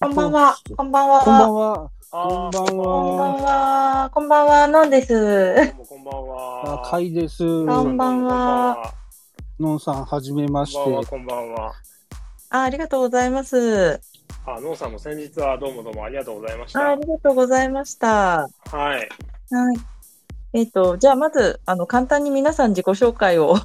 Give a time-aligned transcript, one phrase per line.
[0.00, 0.56] こんばんは。
[0.76, 1.20] こんばんは。
[1.24, 1.90] こんばんは。
[2.12, 4.02] こんばんこんばんは。
[4.04, 4.10] は。
[4.10, 4.68] こんばんは。
[4.68, 5.72] のんです？
[5.88, 6.84] こんばんは。
[6.86, 7.38] あ、かいです。
[7.66, 8.94] こんばんは
[9.58, 10.78] のんさん、はじめまして。
[10.84, 11.06] こんばんは。
[11.06, 11.72] こんばんは。
[12.50, 14.00] あありがとうございます。
[14.46, 16.88] あ、のうさんも先日はどうもどうもありがとうございましあた。
[16.90, 18.08] ありがとうございました。
[18.38, 18.72] はい。
[18.72, 19.08] はい。
[20.52, 23.56] えっ、と、じゃあまず、あの、簡単に皆さん自己紹介を、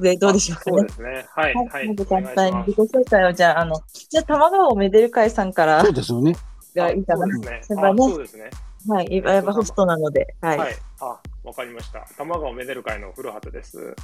[0.00, 0.92] で、どうでしょうかねそうで。
[0.92, 1.26] すね。
[1.30, 1.54] はい。
[1.54, 1.96] はい、はい。
[1.96, 6.36] 簡単に自己紹介を、じゃあ、あの、じゃあ、玉川をめでる会さんからそうですよね。
[6.74, 7.26] がいいかな。
[7.26, 7.58] そうですね。
[7.60, 8.50] あ先輩ねそうですね。
[8.88, 10.58] はい、いわばホストなので、はい。
[10.58, 10.76] はい。
[11.00, 12.06] あ、わかりました。
[12.16, 13.96] 玉川めでる会の古畑です。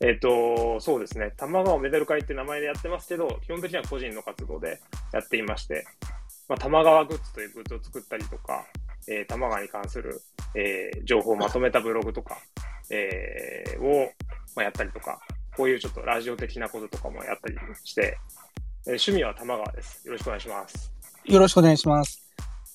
[0.00, 1.32] えっ、と、そうですね。
[1.38, 4.80] 玉川めでる会って名前でやってますけど、基本的には個人の活動で
[5.12, 5.86] やっていまして、
[6.48, 8.66] まあ、玉川グッズというグッズを作ったりとか、
[9.08, 10.20] えー、玉川に関する、
[10.54, 12.38] えー情報をまとめたブログとか、
[12.90, 14.10] えーを、
[14.54, 15.20] まあ、やったりとか、
[15.56, 18.18] こういうちょっとラジオ的なこととかもやったりして、
[18.86, 20.06] えー趣味は玉川です。
[20.06, 20.92] よろしくお願いします。
[21.24, 22.22] よろしくお願いします。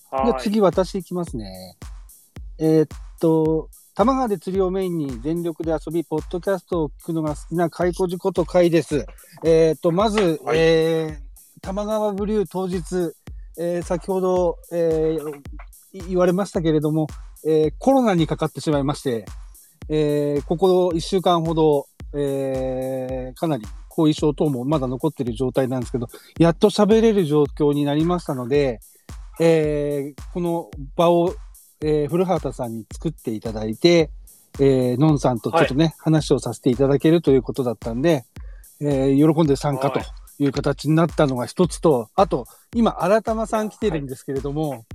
[0.10, 1.78] は次、私行きますね。
[2.60, 2.88] えーっ
[3.20, 9.06] と、玉川で釣りをメインに全力で遊び、ポッドキャストを聞くのが好きな開口事こと会です。
[9.44, 13.14] えーっと、まず、はいえー玉川ブリュー当日、
[13.58, 15.38] えー先ほど、えー
[15.94, 17.08] い言われましたけれども、
[17.46, 19.26] えーコロナにかかってしまいまして、
[19.88, 26.08] えーここ1週間ほど、えーかなり後遺症等もまだ残っている状態なんですけど、
[26.40, 28.80] やっと喋れる状況になりましたので、
[29.40, 31.36] えーこの場を、
[31.82, 34.10] えー古畑さんに作っていただいて、
[34.60, 38.26] えー、のんさんとちょっとね、話をさせていただけるということだったんで、
[38.82, 40.08] えー喜んで参加とはい
[40.44, 44.86] いう形になったのが一つと、あと、今、新玉さん来てるんですけれども、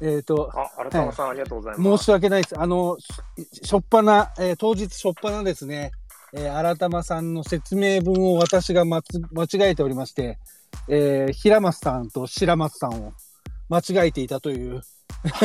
[0.00, 2.04] えっ、と、あ、新玉さん、ありがとうございます。
[2.04, 2.60] 申し訳ないです。
[2.60, 5.90] あの、ししょっぱな、えー当日しょっぱなですね、
[6.34, 10.38] えー、新玉さんの説明文を私がまつ間違えておりまして、
[10.88, 13.12] えー平松さんと白松さんを
[13.68, 14.82] 間違えていたという、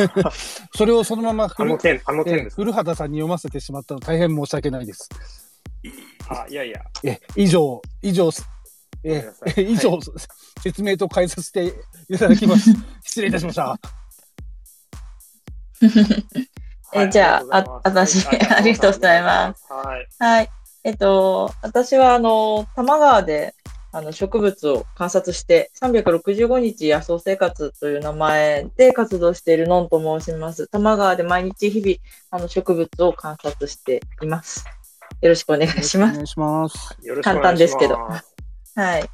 [0.74, 2.50] それをそのままあ古,、の件、あのえー件。
[2.50, 5.08] 古畑さんに読ませてしまったの大変申し訳ないです。
[6.28, 6.80] あ、いやいや。
[7.02, 8.30] え以上、以上、
[9.02, 9.98] えごめんなさいー 以上、
[10.62, 11.74] 説明と変えさせて
[12.08, 12.70] いただきます。
[13.04, 13.66] 失礼いたしました。
[13.66, 13.78] は
[17.02, 19.64] いじゃああ私ありがとうございます。
[19.68, 20.06] はい。
[20.18, 20.50] はい。
[20.84, 23.54] えっと、私は、あの、多摩川で、
[23.90, 30.66] あの、植物を観察して、365日野草生活という名前で活動しているのんと申します。
[30.66, 31.96] 多摩川で毎日日々、
[32.30, 34.66] あの、植物を観察しています。
[35.22, 36.12] よろしくお願いします。
[36.12, 36.98] お願いします。
[37.02, 37.56] よろしくお願いします。
[37.56, 39.04] 簡単ですけどはい。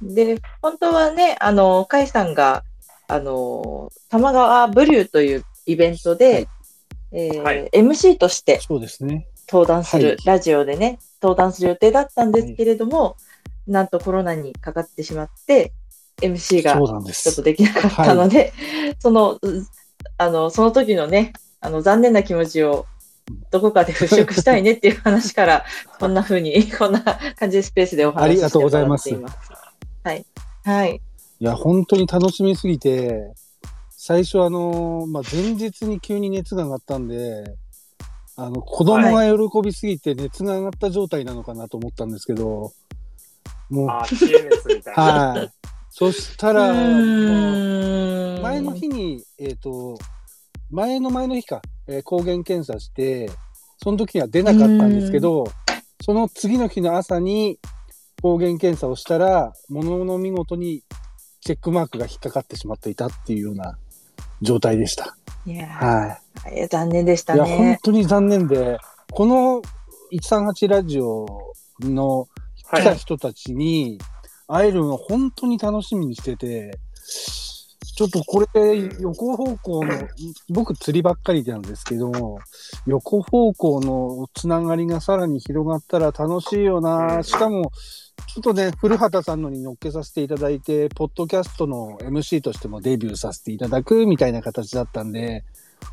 [0.00, 2.64] で、本当はね、あの、甲斐さんが、
[3.06, 6.48] あの、多摩川ブリューというイベントで、はい
[7.16, 9.28] えーはい MC としてそうですね。
[9.50, 13.16] 登壇する、はいラジオでね、登壇する予定だったんですけれども、
[13.66, 15.72] なんとコロナにかかってしまって、
[16.20, 17.42] MC がちょっと。
[17.42, 18.52] できなかったので、
[18.98, 19.40] その、う
[20.18, 22.86] あの、その時のね、あの、残念な気持ちを、
[23.50, 25.64] どこかで払拭したいねっていう話から、
[25.98, 27.00] こんな風に、こんな
[27.36, 29.10] 感じでスペースでお話しありがとうございます。
[30.04, 30.26] はい。
[30.64, 31.00] はい。
[31.40, 33.32] いや、本当に楽しみすぎて、
[33.90, 37.56] 最初あの、まあ、前日に急に熱が上がったんで、
[38.36, 42.72] あの、子供が喜びすぎて熱が上がった状態なのかなと思ったんですけど、
[43.70, 45.02] もう、あ、知恵熱みたいな。
[45.02, 45.50] はい。
[45.90, 46.72] そしたうら、
[48.42, 49.96] 前の日に、えっ、と、
[50.70, 53.30] 前の前の日か、えー抗原検査して、
[53.82, 55.44] その時には出なかったんですけど、
[56.04, 57.58] その次の日の朝に
[58.20, 60.82] 抗原検査をしたら、ものの見事に
[61.40, 63.78] チェックマークが引っかかってしまっていたっていうような
[64.42, 65.16] 状態でした。
[65.46, 66.23] いやはい
[66.56, 67.36] や残念でしたい。
[67.36, 67.78] いや、本ね。
[67.82, 68.78] 当に残念で、
[69.12, 69.62] この
[70.12, 71.26] 138ラジオ
[71.80, 72.96] の来たはい。
[72.96, 73.98] 人たちに
[74.46, 76.78] 会えるのを本当に楽しみにしてて、
[77.96, 79.92] ちょっとこれ、横方向の、
[80.48, 82.40] 僕釣りばっかりなんですけども、
[82.86, 87.18] 横方向のつながりがさらに広がったら楽しいような。
[87.18, 87.70] んしかも、
[88.26, 95.44] ちょっとね、古畑さんのに乗っけさせていただいて、ポッドキャストの MC としてもデビューさせていただくみたいな形だったんで、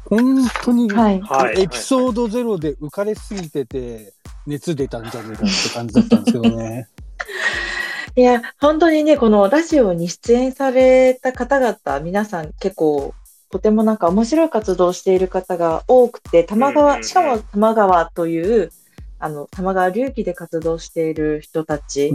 [0.05, 1.21] 本当にはい。
[1.21, 1.61] はい。
[1.61, 4.13] エピソードゼロで浮かれすぎてて、
[4.45, 6.89] 熱出たんじゃねえかって感じだったんですけどね。
[8.15, 13.13] いや、本当にね、このラジオに出演された方々、皆さん結構、
[13.49, 18.71] とてもなんか面白い活動をしている方が多くて、玉川、しかも玉川という、
[19.19, 22.11] あの、玉川隆起で活動している人たち。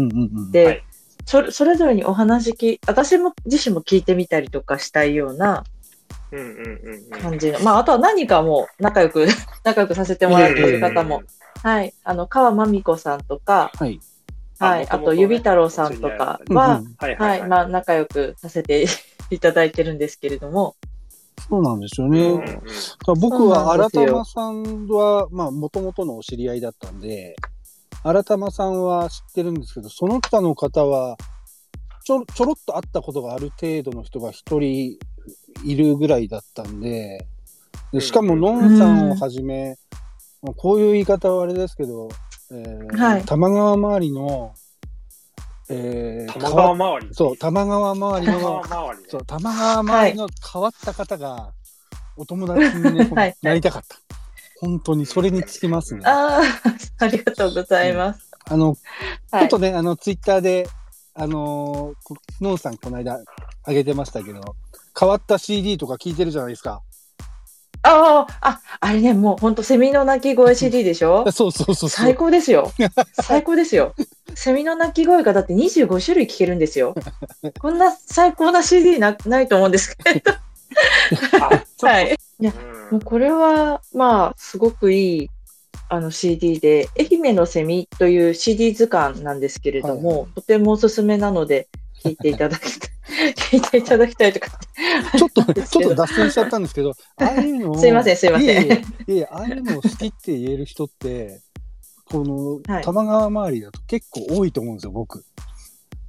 [0.50, 0.82] で、はい
[1.26, 5.64] それそれぞれにお話き、私も自身も聞いてみたりとかしたいような。
[7.23, 9.26] 感じの、まあ、あとは何かもう仲良く、
[9.64, 11.23] 仲良くさせてもらっている方も、
[11.62, 14.00] はい、あの、川真美子さんとか、はい。
[14.58, 14.88] はい。
[14.88, 17.46] あと、指太郎さんとかは、はいはい。
[17.46, 18.87] まあ、仲良くさせて
[19.31, 20.76] いただいてるんですけれども。
[21.49, 22.20] そうなんですよね。
[22.20, 22.61] うんうん
[23.20, 27.37] 僕は新玉さんは、まあ、もともとのお知り合いだったんで、
[28.02, 31.17] 新玉さんは知ってるんですけど、その他の方は、
[32.05, 34.99] ちょ、ちょろっと会ったことがある程度の人が一人
[35.64, 37.26] いるぐらいだったんで、
[37.92, 39.76] でしかも、うんのんさんをはじめ、
[40.42, 42.08] まあこういう言い方はあれですけど、
[42.50, 44.54] えーはい玉川周りの、
[45.68, 47.14] えー玉川周り。
[47.14, 49.08] そう、玉川周り玉の川、周りね。
[49.08, 51.52] そう、玉川周りの変わった方が、
[52.16, 53.96] お友達に、ねはいなりたかった。
[54.60, 56.02] 本当に、それにつきますね。
[56.04, 58.30] ああ、ありがとうございます。
[58.48, 58.76] あの、
[59.30, 59.58] はいちょっと。
[59.58, 60.66] ね、あの、ツイッターで、
[61.14, 63.20] あのーこノンさんこの間、
[63.64, 64.40] あげてましたけど、
[64.98, 66.82] 変わった CD とか聞いてるじゃないですか。
[67.82, 71.31] ああ、あ、あれね、もう本当セミの鳴き声 CD でしょ？
[71.31, 71.90] そうそうそうそう。
[71.90, 72.72] 最高ですよ。
[73.12, 73.94] 最高ですよ。
[74.34, 76.94] セミの鳴き声がだって25種類聞けるんですよ。
[77.60, 80.32] こんな最高な CD なないと思うんですけど。
[81.87, 82.16] はい。
[82.40, 82.58] いや、と、
[82.92, 85.31] もうこれは、まあ、すごくいい
[85.88, 91.69] あの CD で、愛媛のセミという CD 図鑑なんですけれども、はいはいとてもおすすめなので、
[92.08, 92.90] 聞いていただきたい。
[93.34, 94.58] 聞いていただきたいとか。
[95.16, 101.40] ちょっと、ちょっと脱線しちゃったんですけど、ああいうのを すいませんすいませんいえいえああいうのを好きって言える人って、
[102.10, 105.24] この、はい玉川周りだと結構多いと思うんですよ、僕。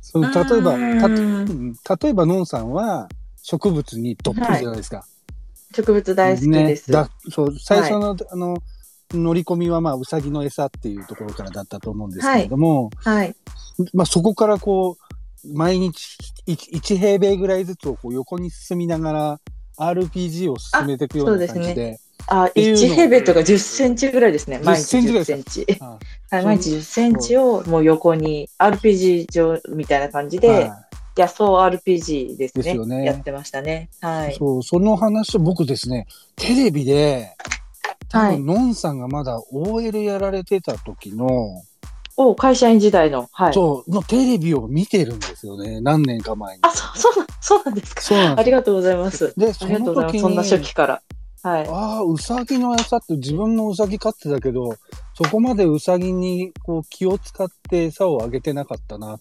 [0.01, 0.71] その例えば、
[1.83, 3.09] た例えば、のんさんは
[3.41, 5.05] 植物にどっぷりじゃないですか。
[5.75, 6.89] 植物大好きです。
[6.89, 8.57] ね、だそう最初の、あの
[9.11, 13.35] 乗り込みはまあうさぎの餌っていうところからだったと思うんですけれども、はい。
[13.93, 15.06] まあそこからこう
[15.53, 16.17] 毎日
[16.47, 19.39] 1, 平米ぐらいずつをこう横に進みながら
[19.77, 21.99] RPG を進めていくような感じで。
[22.29, 24.57] あ、ていうの1平米とか10センチぐらいですね。
[24.57, 25.77] 10毎日センチぐらい10センチ。
[25.79, 25.97] あ
[26.31, 30.71] はい、毎日10センチをもう横に RPG 上みたいな感じで、はい
[31.17, 33.89] 野草 RPG ですねですよねやってましたね。
[34.01, 34.35] はい。
[34.35, 36.05] そう、その話を僕ですね、
[36.35, 37.35] テレビで、
[38.09, 41.63] 多はい分、のんさんがまだ OL やられてた時の、
[42.17, 43.29] お会社員時代の。
[43.31, 43.53] はい。
[43.53, 45.79] そう、のテレビを見てるんですよね。
[45.81, 46.61] 何年か前に。
[46.63, 48.01] あ、そう、そうなん、そうなんですか。
[48.01, 49.33] そうありがとうございます。
[49.37, 50.49] で、そありがとうの時に、ございます。
[50.49, 51.01] そんな初期から。
[51.43, 51.67] はい。
[51.67, 54.77] ああ、うさぎの餌って自分のうさぎ飼ってたけど、
[55.13, 59.19] そこまでうさぎにこう気を使って餌をあげてなかったな、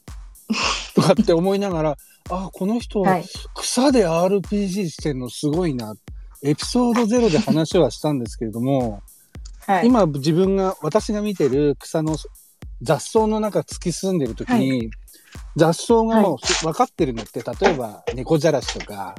[0.95, 1.91] とかって思いながら、
[2.31, 3.25] ああ、この人、はい。
[3.55, 5.95] 草で RPG してんのすごいな。
[6.43, 9.01] エピソードゼロで話はしたんですけれども、
[9.67, 9.87] はい。
[9.87, 12.17] 今自分が、私が見てる草の
[12.83, 14.91] 雑草の中突き進んでる時に、
[15.57, 19.15] 雑草がもう分かってるのって、例えば猫じゃらしとか、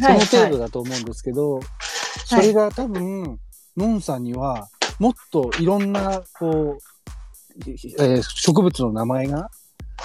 [0.00, 1.60] その程度だと思うんですけど、
[2.24, 3.38] それが多分、
[3.76, 4.68] のんさんには、
[4.98, 6.82] もっといろんな、こう、
[7.66, 9.50] えー植物の名前が、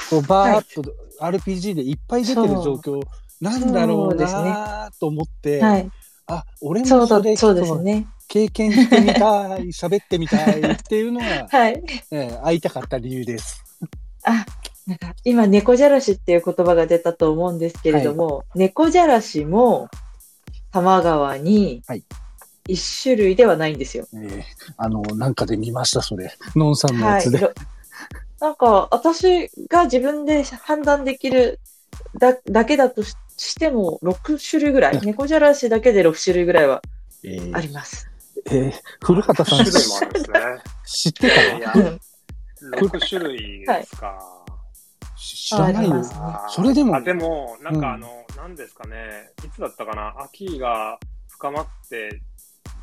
[0.09, 0.83] こうバーっと
[1.21, 3.01] RPG でいっぱい出てる状況
[3.41, 5.89] なんだろうなと思って、はい。
[6.27, 8.07] あ、俺そうだもそれ、そうですね。
[8.27, 11.83] 経験してみたい、 喋ってみたいっていうのが、 はい。
[12.11, 13.63] えー会いたかった理由です。
[14.23, 14.45] あ、
[14.87, 19.89] なんか今、猫じゃらしっていう言葉が出たと思うんですけれども、猫じゃらしも
[20.71, 22.03] 多摩川にはい
[22.67, 24.07] 一種類ではないんですよ。
[24.13, 24.43] えー
[24.77, 26.33] あの、なんかで見ました、それ。
[26.55, 27.15] のんさんのはい。
[27.17, 27.39] やつで。
[27.39, 27.51] ろ
[28.39, 31.59] なんか、私が自分で判断できる
[32.17, 36.81] だだけだとししても、6種類ぐらい、猫じゃらしだけで6種類ぐらいは
[37.23, 38.09] えーあります。
[38.45, 38.73] えー
[39.05, 40.39] 古畑さん種類もあるんですね。
[40.85, 41.99] 知ってたいやうん
[42.71, 44.17] 6種類ですか。
[45.15, 46.13] 知らないよあります。
[46.13, 52.21] ねそれでもあでも、なんうんかあの、なんですかね、いつだったかな、秋が深まって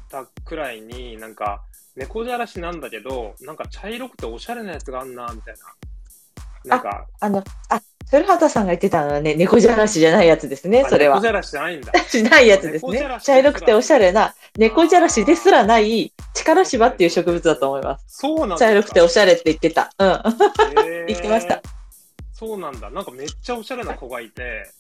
[0.09, 1.62] たくらいに、なんか、
[1.97, 5.61] 猫じゃらしなんだけど、なんか茶色くておしゃれなやつがあんな、みたいな。
[6.64, 11.28] なんか、あの、あ、古畑さんが言ってたのはね、猫じゃらしじゃないやつですね、あそれは猫じ。
[11.28, 11.92] ゃらしじゃないんだ。
[12.04, 18.04] しないやつですね茶色くておしゃれな、猫じゃらしですらない、力芝っていう植物だと思います。
[18.09, 18.57] そうなんだ。
[18.57, 19.92] 茶色くておしゃれって言ってた。
[19.99, 20.23] うん。
[21.07, 21.62] 言ってました。
[22.33, 22.90] そうなんだ。
[22.90, 24.71] なんかめっちゃおしゃれな子がいて、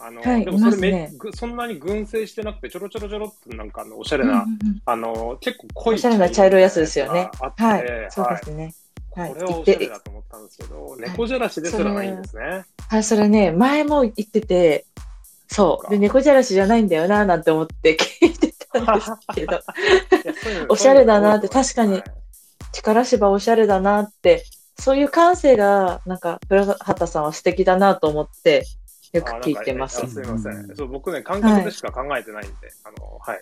[0.00, 8.08] あの、はいでもそれめ、ねぐそんなに群生してなくて、ちょろちょろちょろっとなんかあのおしゃれうんうんな、うんあの、結構濃いおしゃれな茶色いやつですよねはい。
[8.10, 8.62] そうですね。
[8.62, 8.74] はい。
[9.26, 12.64] これはおしゃれだと思ったんですけど、猫じゃらしですらないんですね。
[12.88, 14.86] はい、それね、前も言ってて、
[15.48, 15.84] そう。
[15.84, 19.60] かで、猫じゃらしじゃないんだよな、なんて思って聞いてたんですけど、
[20.68, 22.04] おしゃれだなって確かにはい
[22.72, 24.44] 力芝おしゃれだなって、
[24.78, 28.64] そういう感性が、なんか、古畑さんは素敵だなと思って、
[29.12, 30.76] よく聞いてますすいませうんん。
[30.76, 33.40] そう僕ね、感覚でしか考えてないんで、あの、はい。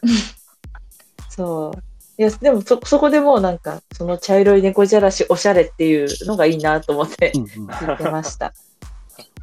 [1.29, 1.83] そう。
[2.19, 7.67] いや、でもそ、そこでもうなんか、その茶色い猫じゃらしおしゃれっていうのがいいなと思ってうんうん。
[7.67, 8.53] 言ってました。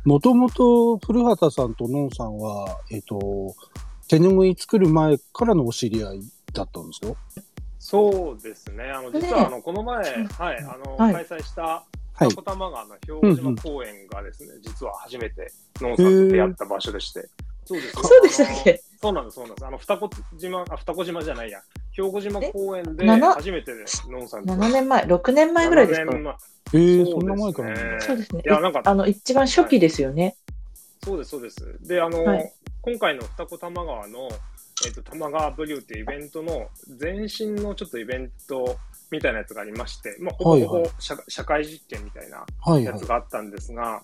[0.06, 3.56] もともと古畑さんとのんさんは、えっ、と、
[4.08, 7.16] 手ぬぐい作る前からのお知り合いだったんですよ。
[7.80, 8.86] そうですね。
[8.92, 11.86] あの、実ねは、あの、この前、うんはい、あの、はい開催した、は
[12.26, 15.52] い二子玉川の兵庫島公園がですね、実は初めて、
[15.82, 17.28] ノンさんと出会った場所でして。
[17.66, 17.94] そうです。
[17.94, 18.84] そうでしたっけ？
[19.02, 19.66] そうなんです、そうなんです。
[19.66, 21.62] あの、二子島、あ、二子島じゃないや。
[21.96, 23.72] 兵庫島公園で初めて
[24.10, 24.54] ノンさんと。
[24.54, 26.36] 7年前、6年前ぐらいですか？7年前
[26.74, 28.02] えー、そんな前からな。
[28.02, 28.42] そうですね。
[28.46, 30.36] いやなんかあの、一番初期ですよね。
[31.04, 31.88] そうです、そうです。
[31.88, 32.54] で、あの、はい
[32.86, 34.28] 今回の二子玉川の、
[34.86, 36.68] えっ、と、玉川ブリューっていうイベントの
[37.00, 38.76] 前身のちょっとイベント
[39.10, 42.46] みたいなやつがありまして、まあ、ほぼほはいぼ社,、社会実験みたいな
[42.78, 43.06] やつ。
[43.06, 44.04] があったんですが、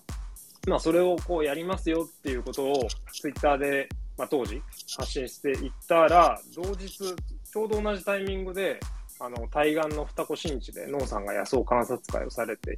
[0.66, 4.62] まあ、それをこうやりますよっていうことをツイッターで、まあ、当時
[4.96, 7.14] 発信していったら、同日、
[7.52, 8.78] ちょうど同じタイミングで、
[9.18, 12.76] あの、対岸の二子新地で、ノンさんが野草観察会をされてい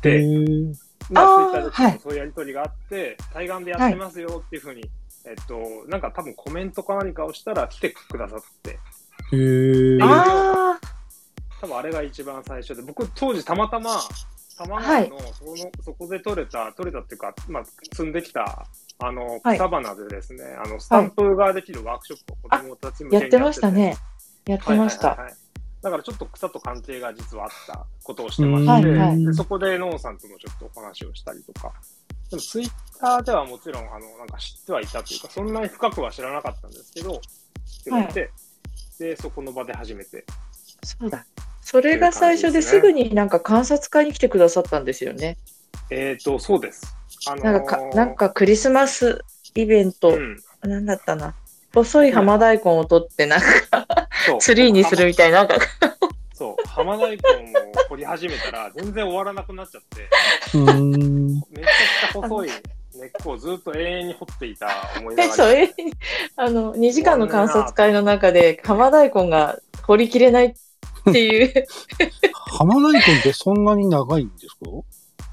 [0.00, 0.74] て、えー、
[1.10, 4.82] まあ、ツイッターでそういうやりとりがあって、対岸でやってますよっていうふうに、
[5.26, 8.78] えっと、なんか多分コメントか何かをしたら来てくださって、
[9.32, 10.78] えー、あ
[11.60, 13.90] 多分あれが一番最初で、僕当時たまたま、
[14.56, 18.66] 玉川のその、そこで取れた、取れたっていうか、まあ、積んできた、
[18.98, 19.56] あの、はい。
[19.58, 23.96] 草花でですね、あの、スタンプができるワークショップを子供たち向あ、けにやってましたね。
[24.46, 25.08] やってました。
[25.08, 25.44] はいはいはいはい
[25.84, 31.74] だからちょっと草と関係が実はあったことをしてまして、はいはいでそこでノンさんともちょっとお話をしたりとか、
[32.30, 37.20] でもツイッターではもちろんあのなんか知ってはいたというか、そんなに深くは知らなかったんですけど、
[37.66, 38.30] 知ってはいて、
[38.98, 40.24] で、そこの場で初めて。
[40.82, 41.26] そうだ。
[41.60, 45.36] それが最初ですぐになんか観察会に来てくださったんですよね。
[45.90, 46.96] えっ、と、そうです。
[47.26, 49.22] あのーなんかか、なんかクリスマス
[49.54, 51.34] イベント、うん、なんだったな。
[51.74, 53.86] 細い浜大根を取って、なんか、
[54.40, 55.56] ツリーにするみたいな、なんか、
[56.34, 57.18] そう、浜大根を
[57.88, 60.08] 掘り始めたら、全然終わらなくなっちゃって、
[60.54, 61.34] うーん。
[61.34, 62.50] めちゃくちゃ細い
[62.96, 65.74] 根っこをずっと永遠に掘っていた思い出え、があそう、り
[66.36, 70.54] あの、2時間の観察会の中で、浜大根が掘りきれないっ
[71.12, 71.66] ていう、
[72.32, 74.70] 浜大根ってそんなに長いんですか？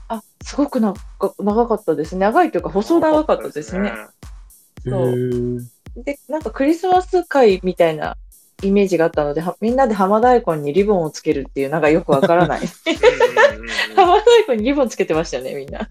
[0.08, 0.94] あ、すごくな
[1.40, 2.20] 長かったですね。
[2.20, 3.90] 長いというか、細長かったですね。
[4.86, 5.00] へそう。
[5.14, 5.60] ー
[5.96, 8.18] で、なんかクリスマス会みたいな
[8.62, 12.62] イメージがあったので、はみんなで浜大根にリボンをつけるっていう、なんかよくわからない。
[13.96, 15.90] 浜大根にリボンつけてましたよね、みんな。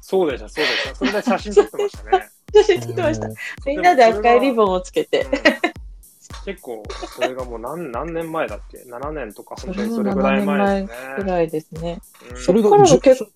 [0.00, 0.94] そうでした、そうでした。
[0.94, 2.28] それで写真撮ってましたね。
[2.54, 3.28] 写真撮ってました。
[3.66, 5.22] みんなで赤いリボンをつけて。
[5.22, 5.74] うん
[6.44, 6.82] 結構、
[7.14, 11.14] それがもう何何年前だっけ ?7 年とか、本当にそそれぐらい前ですね。
[11.16, 12.00] ぐらいですね。
[12.30, 13.26] うんそれが結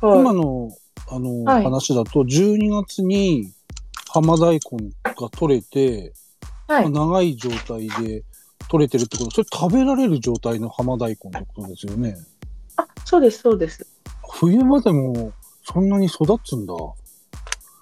[0.00, 0.22] 今はい。
[0.34, 0.70] の、
[1.08, 3.52] あの、はい話だと、12月に
[4.08, 4.60] 浜大根
[5.04, 6.12] が取れて、
[6.68, 6.90] はい。
[6.90, 8.22] 長い状態で
[8.68, 12.16] 取れてるってこと、それ食べられる状態の浜大根ってことですよね。
[12.76, 13.86] あ、そうです、そうです。
[14.30, 15.32] 冬場でも
[15.64, 16.74] そんなに育つんだ。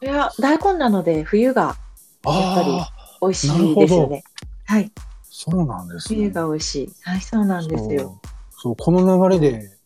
[0.03, 1.77] いや、大根なので、冬が
[2.25, 2.71] やっぱり
[3.21, 4.23] 美味しいですよね。
[4.65, 4.93] はい。
[5.23, 6.19] そうなんですね。
[6.21, 6.93] 冬が美味しい。
[7.03, 8.21] はい、そうなんですよ。
[8.51, 8.77] そう。
[8.77, 9.77] この流れで、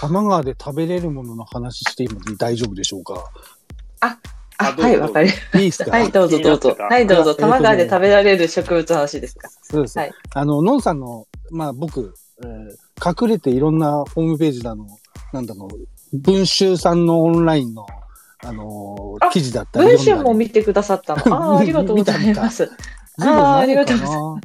[0.00, 3.30] 玉川で食べれるものの話しても大丈夫でしょうか？
[4.00, 4.18] あ、
[4.62, 5.90] はい、わかりいいですか？
[5.90, 7.30] はい、どうぞどうぞはい、どうぞ。
[7.32, 9.48] いや玉川で食べられる植物の話ですか？
[9.62, 9.98] そうです。
[9.98, 14.86] はいあの、のんさんの、まあ僕、えー隠れていろんなホームページだの、
[15.32, 15.68] なんだの、
[16.12, 17.84] 文集さんのオンラインの、
[18.44, 19.86] あのーあ記事だったり。
[19.86, 21.34] 文章も見てくださったの？
[21.34, 22.70] ああ、ありがとうございます。
[23.18, 24.40] あーありがとうごかざいな。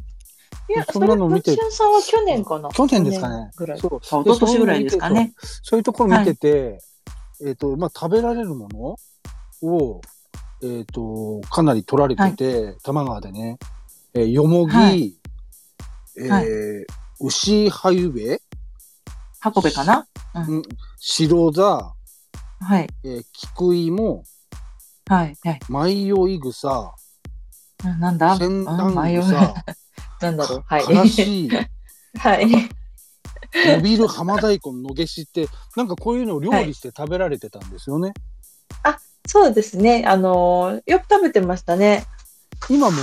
[0.69, 2.69] いや、そそれ、んなの見て文春さんは去年かな？
[2.69, 3.79] 去年ですかねぐらい。
[3.79, 3.95] そう。
[3.95, 5.33] あ一昨年ぐらいですかね。
[5.62, 6.79] そういうところ見てて、
[7.45, 8.95] えっ、と、まあ、食べられるもの
[9.61, 10.01] を、
[10.63, 13.57] えっ、と、かなり取られてて、玉川でね、
[14.13, 15.15] えーよもぎ、はい
[16.17, 16.45] えーはい
[17.19, 18.41] 牛はゆべ、
[19.39, 20.07] 箱部かな？
[20.35, 20.63] うん
[20.99, 21.63] 白座、
[22.59, 22.87] はい。
[23.03, 24.23] えー菊芋、
[25.07, 25.35] はい。
[25.43, 25.59] はい。
[25.69, 26.93] 舞酔い草、
[27.83, 28.37] ななんだ？
[28.37, 29.53] 千段うん迷う草、
[30.21, 30.63] なんだろう？
[30.65, 30.83] はい。
[30.85, 31.49] からし、
[32.19, 32.47] はい。
[33.53, 38.13] 伸びる浜大根のげしって、なんかこういうのを料理して食べられてたんですよね。
[39.27, 40.05] そうですね。
[40.07, 42.05] あのーよく食べてましたね。
[42.69, 42.98] 今も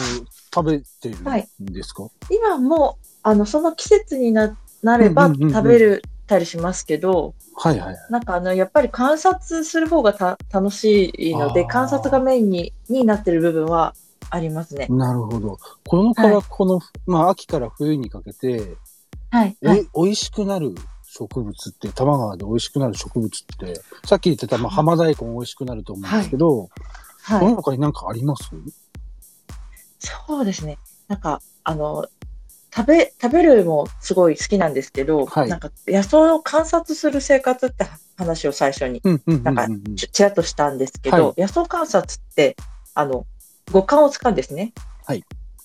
[0.52, 7.96] 食べてるはいんですか、今も、あの、その季節にななれば食べるたりしますけど、はい、はいはい。
[8.10, 13.94] なんかあの、やっぱり観察する方がた楽しいので、観察がメインにになってる部分は
[14.30, 14.86] ありますね。
[14.90, 15.58] なるほど。
[15.86, 18.76] このから、はいこの、まあ、秋から冬にかけて、
[19.30, 19.56] はい。
[19.62, 20.74] おいはい、美味しくなる
[21.16, 26.70] 植物って、玉川で美味しくなる植物って、さっき言ってた、まあ、浜大根美味しくなると思うんですけど、こ
[27.30, 27.54] のはい。
[27.54, 28.50] 他に何かあります？
[29.98, 30.78] そうですね。
[31.08, 32.06] なんか、あの、
[32.74, 42.56] 食べ、食べるもすごい好きなんですけど、はいなんか野草を観察する生活って話を最初になんかうんちちらっとしたんですけど、はい野草観察って、
[42.94, 43.26] あの、
[43.70, 44.72] 五感を使うんですね。
[45.06, 45.24] はい。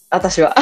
[0.09, 0.55] 私は、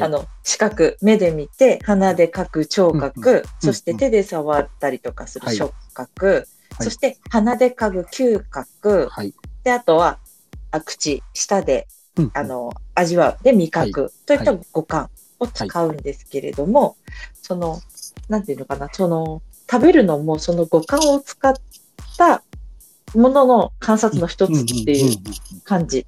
[0.00, 5.56] あの、視覚、目で見て、鼻で嗅ぐ聴覚、うんうんそして手で触ったりとかするはい。
[5.56, 6.84] 触覚、はい。
[6.84, 9.34] そして鼻で嗅ぐ嗅覚、はい。
[9.64, 10.18] で、あとは、
[10.70, 11.86] あ口、舌で、
[12.16, 13.44] うんあの、味わう。
[13.44, 16.96] で、味覚、といったは五感を使うんですけれども、
[17.42, 17.80] その、
[18.28, 21.54] なんていうのかな、その、食べるのもその五感を使っ
[22.16, 22.42] た
[23.14, 25.16] ものの観察の一つっていう
[25.64, 26.06] 感じ。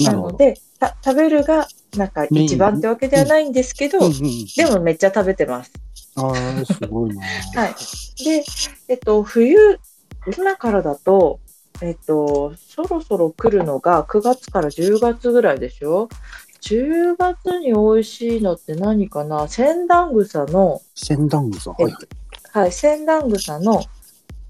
[0.00, 1.66] なので、た食べるが、
[1.96, 5.72] なんか一番ってわけではないんですけど、うんうんうんでもめっちゃ食べてます。
[6.16, 7.22] ああ、すごいな。
[7.54, 8.24] はい。
[8.24, 8.44] で、
[8.88, 9.56] えっと、冬、
[10.36, 11.40] 今からだと、
[11.82, 16.08] えっと、そろそろ来るのが9月から10月ぐらいでしょ
[16.62, 19.46] ?10 月に美味しいのって何かな？
[19.46, 21.74] センダングサの、センダングさん。
[21.74, 21.96] はいえっ。
[22.52, 23.84] と、はい、センダングサの、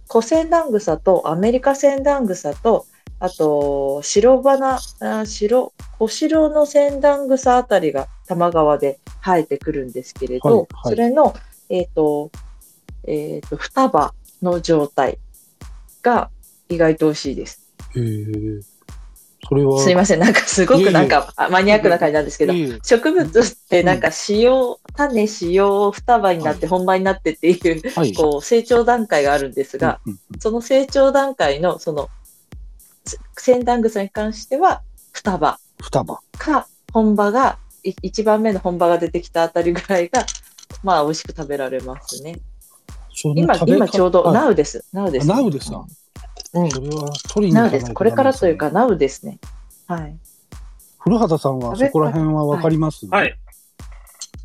[0.06, 2.86] コセンダングサとアメリカセンダングサと、
[3.18, 11.34] あと、白花、あ白、小白のセンダングサあたりが多摩川で生えてくるんですけれど、はいはいそれの、
[11.70, 12.30] えっ、と、
[13.06, 15.18] えっ、と、双葉の状態
[16.02, 16.30] が
[16.68, 17.66] 意外と美味しいです。
[17.94, 18.76] へえ。
[19.48, 19.80] それは。
[19.80, 28.12] すいません、なんかすごくなんかあマニアックな感じなんですけど、いえいえ植物ってなんか使用、種使用、双葉になっては本葉になってっていう、はい。
[28.12, 32.10] こう成長段階があるんですが、うんうんその成長段階のその
[33.06, 34.82] セセンダングサに関しては
[35.12, 36.20] 双葉双葉。
[36.38, 40.26] か本葉がい一番目の本葉が出てきたあたりぐらいが
[40.82, 42.40] まあ美味しく食べられますね。
[43.34, 44.84] 今今ちょうどはいナウです。
[44.92, 45.26] ナウです。
[45.26, 45.86] ナウですか？
[46.54, 46.70] うん。
[46.70, 47.94] それは取りにナウです。
[47.94, 49.38] これからというかナウですね。
[49.86, 50.16] はい。
[50.98, 53.06] 古畑さんはそこら辺はわかります？
[53.06, 53.34] はい。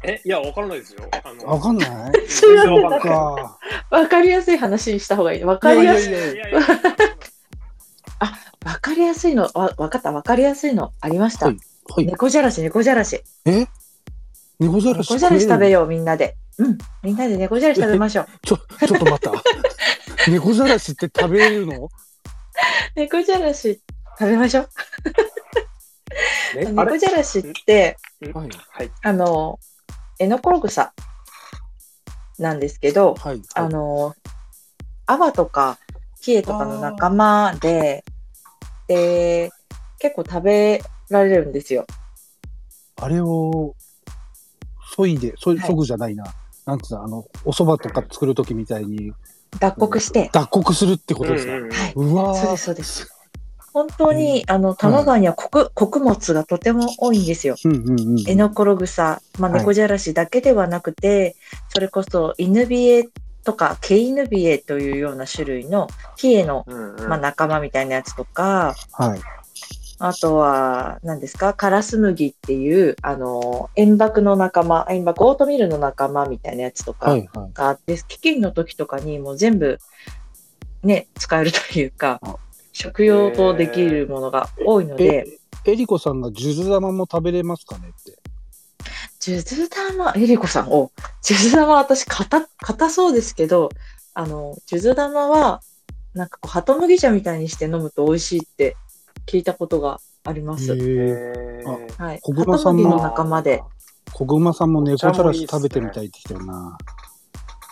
[0.04, 1.04] え、いや、わからないですよ。
[1.46, 2.28] わかんない？
[2.28, 3.60] すいません全然わかんないか。
[3.92, 5.44] わかりやすい話にした方がいい。
[5.44, 6.14] わかりやすい。
[8.92, 10.12] かりやすいの、わ、わかった？
[10.12, 11.48] わかりやすいのありました。
[11.48, 11.58] はい
[11.96, 12.06] はい。
[12.06, 13.22] 猫じゃらし、猫じゃらし。
[13.46, 13.68] え？
[14.60, 15.10] 猫じゃらし？
[15.10, 16.36] 猫じゃらし食べよよう、みんなで。
[16.58, 16.78] うん。
[17.04, 18.28] みんなで猫じゃらし食べましょう。
[18.44, 19.32] ちょ、ちょっと待った。
[20.30, 21.90] 猫じゃらしって食べれるの？
[22.96, 23.82] 猫じゃらし
[24.20, 24.70] 食べましょう。
[26.56, 27.00] 猫 れ？
[27.00, 27.98] じゃらしって、
[28.34, 28.50] はい。
[28.70, 28.92] はい。
[29.02, 29.60] あの、
[30.20, 30.94] エノコログサ
[32.38, 33.42] なんですけど、はい。
[33.56, 34.16] あの、
[35.08, 35.80] アワとか
[36.22, 38.06] キエとかの仲間で、
[38.92, 39.52] で、
[40.00, 41.86] 結構食べられるんですよ。
[42.98, 43.76] あれを、
[44.96, 46.26] そいで、そい、はいそぐじゃないな。
[46.66, 49.14] なんつうの、あの、お蕎麦とか作るときみたいに、
[49.60, 50.30] 脱穀して。
[50.34, 53.08] 脱穀するってことですか、うんうんはいうわーそうです、そうです。
[53.74, 57.56] 本当に、あの、玉川には穀穀物がとても多いんですよ。
[57.64, 58.30] うんうんうん。
[58.30, 61.36] エノコログサ、まあ、はい猫じゃらしだけではなくて、
[61.70, 63.10] それこそイヌビエ
[63.44, 69.20] とかケイヌビエというような種類のヒエの、うんうんまあ、仲間みたいなやつとか、はい。
[70.04, 77.30] あとは、何ですか、カラス麦っていう、あの、塩爆の仲間、塩爆オートミールの仲間みたいなやつとかはい。
[77.32, 77.54] はい。
[77.54, 79.78] があって、飢饉の時とかにもう全部、
[80.84, 82.36] ね、使えるというかあ、
[82.74, 88.21] 食用とできるものが多いので、え、えりこさんが数珠玉も食べれますかねって。
[89.22, 93.70] 数珠玉、えりこさん、お、数珠玉私、硬、硬そうですけど、
[94.16, 95.62] あの、数珠玉は、
[96.16, 98.76] なんかこう、鳩麦茶みたいにして飲むと美味しいって
[99.28, 100.74] 聞いたことがあります。
[100.74, 100.80] へえ。
[100.80, 102.20] えーはい。
[102.24, 103.62] 小熊さんの仲間で。
[104.12, 106.78] 小熊さんも猫じゃらし食べてみたいって言ってるな。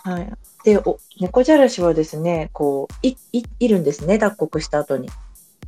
[0.03, 0.31] はい。
[0.63, 5.09] で、お、猫じゃらしはですね、こう、い、い、いるんですね、脱穀した後に。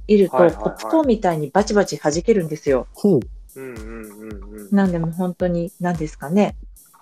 [0.08, 2.86] いると、はいはいはいポップコーンみたいにバチバチ弾けるんですよ。
[2.94, 3.20] ほう。
[3.55, 4.75] うんうんうんうん。
[4.75, 6.55] なんでもう本当に、何ですかね。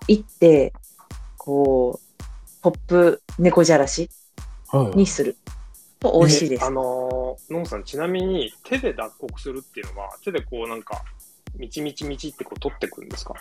[0.07, 0.73] いって、
[1.37, 2.23] こう、
[2.61, 4.09] ポップ猫じゃらし
[4.67, 4.97] はい。
[4.97, 5.37] にする
[5.99, 6.69] と美味しいですあ。
[6.69, 11.03] のー、ノンさん、ちなみに手で脱穀するっていうのは、手でこうなんか、
[11.55, 13.33] みちみちみちってこう取ってくるんですか？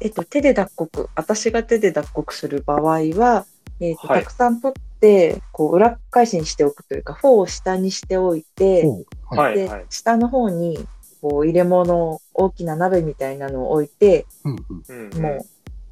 [0.00, 3.46] えっと、手で脱穀、私が手で脱穀する場合は、
[3.80, 8.84] えっと、はいたくさん取って、こう、裏返しにしておくというか、フォーを下にしておいて。
[9.30, 9.54] はい。
[9.54, 9.86] で、はいはい。
[9.90, 10.86] 下の方に、
[11.24, 14.56] こう、入れ物、大きな鍋みたいなのを置いて、うん
[14.88, 15.10] うん。
[15.10, 15.46] うんもう、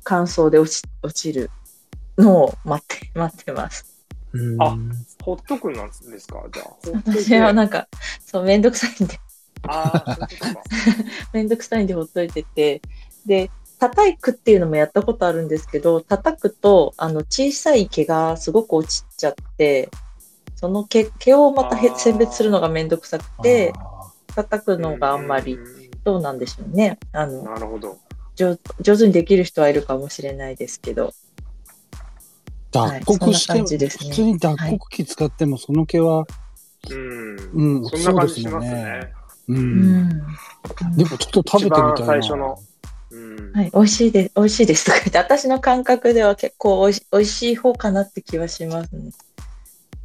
[0.05, 1.51] 乾燥で落ち、落ちる
[2.19, 3.87] のを待って、 待ってます。
[4.35, 4.77] うんあ
[5.23, 6.45] ほっとくなんですか？
[6.53, 6.67] じゃあ。
[7.07, 7.89] 私はなんか、
[8.27, 9.19] そう、めんどくさいんで、
[9.63, 10.63] ああ、そういうことか。
[11.33, 12.83] めんどくさいんでほっといてて、
[13.25, 19.89] で、叩くっていうのもやったことあるんですけど、叩くと、あの、小さい毛がすごく落ちちゃって、
[20.57, 23.92] その毛毛をまた選別するのがめんどくさくて、あ
[24.35, 25.61] 叩くのがあんまりう、
[26.05, 26.99] どうなんでしょうね。
[27.13, 27.99] あの、なるほど。
[28.35, 31.13] 上上手にできる人はいるかもしれないですけど、
[32.73, 36.27] 脱穀して、そんな感じですね普通に脱穀機使ってもその毛は、
[36.91, 37.37] うん。
[37.53, 39.13] うん、そんな感じしそうですよますね。
[39.49, 39.55] う。
[39.55, 40.09] うんん。
[40.97, 41.93] でもちょっと食べてみたいな。
[41.93, 42.59] 一番最初の
[43.11, 43.53] うん。
[43.53, 49.11] はい、美味しいです、美味しいですとか言って、私の感覚では結構美味し美味しい方かなって気はしますね。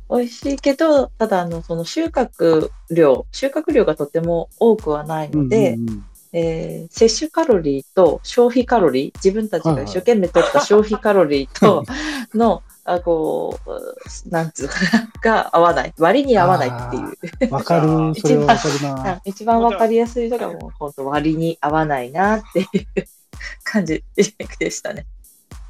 [0.09, 11.85] 美味しいけど、ただ、あの、その収穫量、収穫量がとても多くはないので、うんうんうんえー摂取カロリーと消費カロリー、自分たちが一生懸命取った消費カロリーと
[12.33, 15.93] の、あこう、なんつうかな、が合わない。
[15.97, 17.53] 割に合わないっていう。
[17.53, 17.87] わかる、
[18.19, 19.11] それはわかるな。
[19.13, 22.67] あ一番わかりやすいのがもう本当割に合わないなっていう
[23.63, 24.03] 感じ
[24.59, 25.05] でしたね。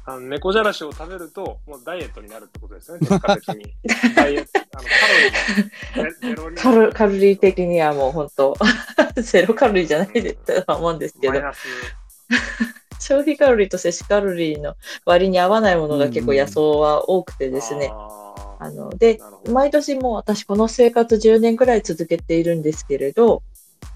[0.08, 3.74] あの猫じゃらしを食べると、もうダイエットになるってことですよね、結果的に。
[4.16, 8.56] ダイエット、あのカロリーカるロカロリー的にはもう本当、
[9.20, 11.34] ゼロカロリーじゃないでとは思うんですけど。
[12.98, 17.90] 消費カロリーと摂取カロリーの割に合わないものが結構野草は多くてですね。
[17.92, 23.42] ああので、毎年もう私この生活10年くらい続けているんですけれど、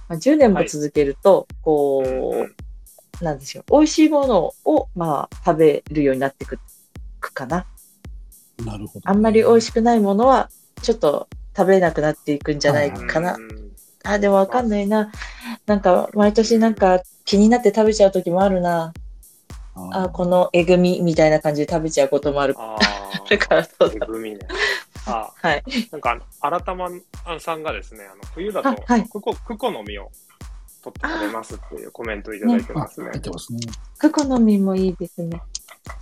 [0.09, 2.55] まあ10年も続けると、こう、
[3.23, 6.59] なんでしょう、美味しいものを、まあ、食べるようになってく
[7.21, 7.67] くかな。
[8.65, 9.09] なるほど。
[9.09, 10.51] あんまり美味しくないものは、
[10.83, 13.35] ちょっと食べなくなっていくんじゃないかな。
[13.35, 13.63] うん
[14.05, 15.13] あ、でもわかんないな。
[15.67, 18.93] なんか、毎年なんか気になって食べちゃう時もあるな。
[19.93, 22.55] あ、このえぐみみたいな感じで食べちゃうこともある。
[22.59, 22.79] あ
[23.31, 24.07] だからそうえだ。
[24.07, 24.41] ぐみね。
[25.07, 25.63] あはい。
[25.91, 26.91] なんか、あの新玉
[27.41, 30.11] さんがですね、あの冬だとあはいクコ、クコの実を
[30.83, 33.09] 取って食べますっていうコメントをいただいてあますね。
[33.11, 33.61] 入ってますね。
[33.99, 35.41] クコの実もいいですね。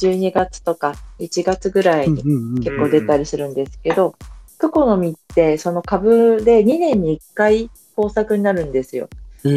[0.01, 2.23] 12月とか1月ぐらいに
[2.61, 4.14] 結構出たりするんですけど、
[4.59, 9.09] クコの実ってその株で2年に1回豊作になるんですよ。
[9.45, 9.53] あの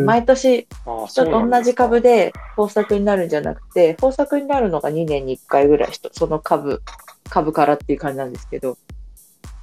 [0.00, 6.82] ー毎年ちょっと同じ株で豊作になるんじゃなくて、豊作になるのが2年に1回ぐらい、その株、
[7.28, 8.78] 株からっていう感じなんですけど。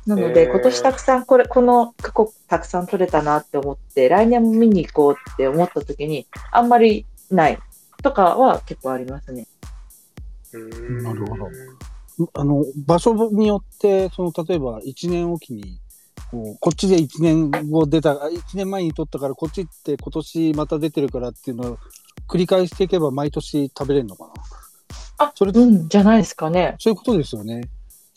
[0.05, 7.59] なので、今年たくさん、これ、このクコたくさん取れたなって思って、来年も見に行こうって思った時に、あんまりない
[8.01, 9.47] とかは結構ありますね。
[10.53, 11.47] うんなるほど
[12.33, 15.79] あの、場所によって、その、例えば1年おきに、
[16.29, 21.77] こうこっちで1年後出た、あ1年前に取ったから、こっちって今年また出てるからっていうのを
[22.27, 24.33] 繰り返していけば毎年食べれるのかな
[25.17, 26.75] あ、それうん、じゃないですかね。
[26.79, 27.61] そういうことですよね。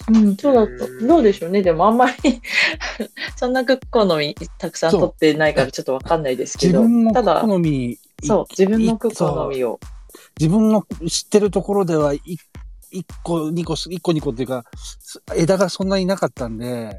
[0.08, 1.62] うん、そうだとう、んどうでしょうね。
[1.62, 2.14] でもあんまり
[3.36, 9.80] そんなクコの実たくさん取ってないからちょっとわかんないですけどただ、好み、そう、自分のクコそうの実を。
[10.38, 12.20] 自分の知ってるところでは、い
[12.92, 14.64] 1個、2個、1個、2個っていうか、
[15.34, 16.96] 枝がそんなになかったんで、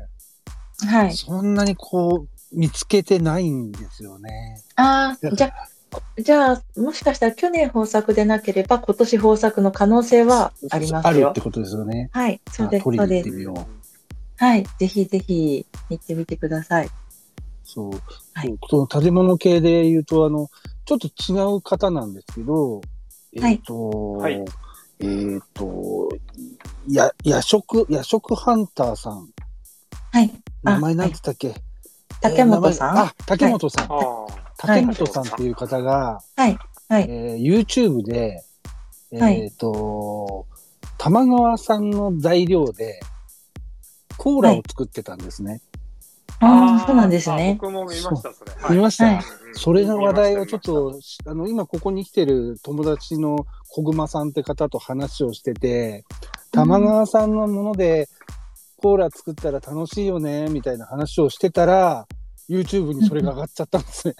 [0.86, 1.16] はい。
[1.16, 4.62] そんなにこう、見つけてないんですよね。
[4.76, 5.68] ああ、じゃあ、
[6.18, 11.42] じゃあ、もしかしたら去年豊作でなければ、今年豊作の可能性はありますよあるって。
[11.42, 12.10] ことですよね。
[12.12, 13.06] はい、そうです、取り。
[13.06, 14.44] に行ってみよう。
[14.44, 16.90] はい、ぜひぜひ行ってみてください。
[17.64, 17.92] そう。
[18.34, 20.50] はいその食べ物系で言うと、あの、
[20.86, 22.82] ちょっと違う方なんですけど、
[23.34, 24.44] えっ、と、はい
[25.00, 26.10] えっ、と、
[26.88, 29.30] や、夜食、夜食ハンターさん。
[30.12, 30.32] はい、
[30.64, 31.54] あ名前なんて言ったっけ、
[32.22, 33.86] 竹本さん、あ、竹本さん。
[33.86, 33.98] あ
[34.28, 34.47] あ。
[34.58, 36.58] 竹本さんっていう方が、はい、
[36.90, 38.44] はい、えー YouTube で、
[39.12, 39.52] えっ、はい。
[39.52, 40.46] と、
[40.98, 43.00] 玉川さんの材料で、
[44.18, 45.62] コーラを作ってたんですね。
[46.40, 47.58] ああ、そうなんですあね。
[47.60, 48.52] 僕も見ました、それ。
[48.52, 48.76] はい。
[48.76, 49.22] 見ました、
[49.54, 56.04] それの話題をちょっと、あの、今ここに来てる友達の小熊さんって方と話をしてて、
[56.52, 58.10] 玉川さんのもので
[58.78, 62.08] コーラ作ったら楽しいよね、みたいな話をしてたら、
[62.50, 64.16] YouTube にそれが上がっちゃったんですね。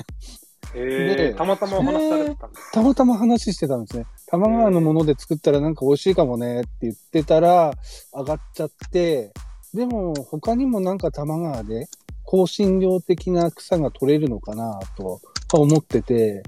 [0.76, 4.06] えでたまたまお話しされてたんですたまたま話してたんですね。
[4.28, 7.74] 玉川のもので作ったらなんか美味しいかもねって言ってたら、
[8.14, 9.32] 上がっちゃって、
[9.74, 11.88] でも他にもなんか玉川で
[12.30, 15.22] 香辛料的な草が取れるのかなと
[15.54, 16.44] 思ってて、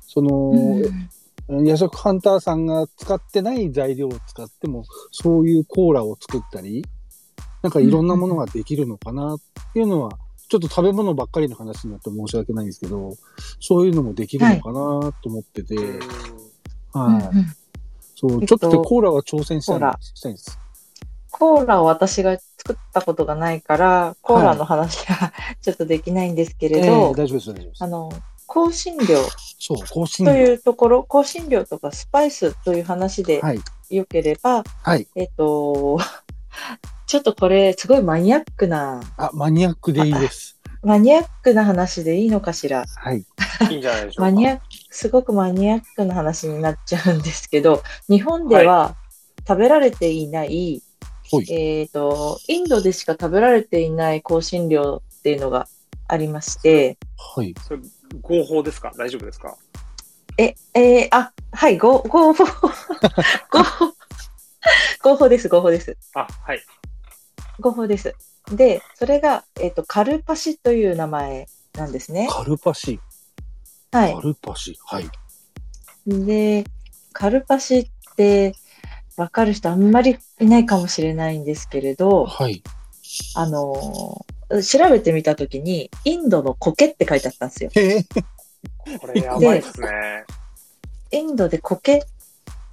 [0.00, 1.08] その、うん
[1.48, 6.84] 夜食ハンターさんが使ってない材料を使っても、そういうコーラを作ったり、
[7.62, 9.38] なんかいろんなものができるのかなっ
[9.72, 10.12] ていうのは、
[10.52, 13.16] ちょっと食べ物ばっかりの話になって申し訳ないんですけど、
[13.58, 16.02] そういうのもできるのかなと思ってて、うん
[16.92, 17.34] はい。
[18.14, 20.58] そう、えっとちょっとでコーラは挑戦したいんです。
[21.30, 27.86] コーラを私が作ったことがないから、コーラの話は ちょっとできないんですけれえど、え大丈夫です、大丈夫ですあ。
[27.86, 28.12] の、
[28.46, 29.06] 香辛料
[29.58, 30.38] そう、香辛と料。
[30.38, 33.60] いうところ、香辛料とかスパイスという話ではい。
[33.88, 35.08] よければ、はい。
[35.14, 35.98] えっと、
[37.12, 40.56] ちょっとこれ、すごいマニアックな、あ、マニアックでいいです。
[40.82, 42.86] マニアックな話でいいのかしら？
[42.86, 43.18] はい。
[43.70, 44.30] いいんじゃないでしょうか。
[44.30, 48.96] マニアック、すごくマニアックな話になっちゃうんですけど、日本では
[49.46, 50.82] 食べられていない、
[51.30, 51.52] ほい。
[51.52, 55.68] えっ、と、インドでしか食べられていない香辛料っていうのが
[56.08, 56.96] ありまして、
[57.36, 57.54] はい。
[57.68, 57.80] それ
[58.22, 58.90] 合法ですか？
[58.96, 59.54] 大丈夫ですか？
[60.38, 62.44] え、えーあ、はい、合合法、
[63.52, 63.94] 合法、
[65.02, 65.94] 合法です、合法です。
[66.14, 66.62] あ、はい。
[67.62, 68.14] 合法です。
[68.50, 72.28] で、それが、えっ、と、カルパシという名前なんですね。
[72.30, 73.00] カルパシ。
[73.90, 74.20] はいカ。
[74.20, 74.78] ルパシ。
[74.84, 75.08] はい。
[76.06, 76.64] で、
[77.12, 78.54] カルパシって、
[79.16, 82.62] わかる人あんまりいないかもしれないんですけれど、はい。
[83.34, 87.70] あのー調べてみたときに、インドの苔って書いてあったんですよ。
[89.00, 90.24] これやばいですね。
[91.10, 92.04] インドで苔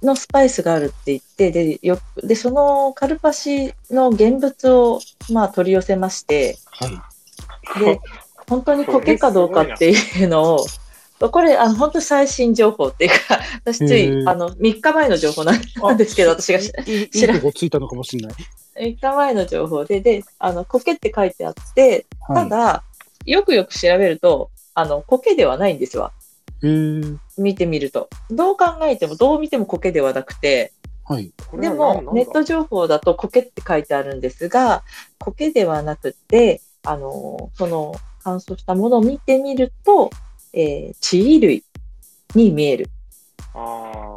[0.02, 5.00] のスパイスがあるって言って、で、よでそのカルパシの現物を、
[5.32, 7.84] まあ、取り寄せまして、はい。
[7.84, 8.00] で、
[8.48, 10.66] 本当に苔かどうかっていうのを、
[11.28, 18.36] これ、あの、本当最新情報っていうか、 私つい、あの、3日前の情報なんですけど、私が知らとこついたのかもしれない。
[18.76, 22.48] 3日前の情報で、で、あの、苔って書いてあって、はい。
[22.48, 22.84] ただ、
[23.26, 26.12] よくよく調べると、あの、苔ではないんですわ。
[26.62, 27.00] へえ。
[27.40, 28.08] 見てみると。
[28.30, 30.72] どう考えても、どう見ても苔ではなくて、
[31.04, 31.32] はい。
[31.54, 34.84] でも、ネット情報だと苔って書いてあるんですが、
[35.18, 40.10] 苔ではなくて、あの、その乾燥したものを見てみると、
[40.52, 41.64] えー、地衣類
[42.34, 42.90] に見える。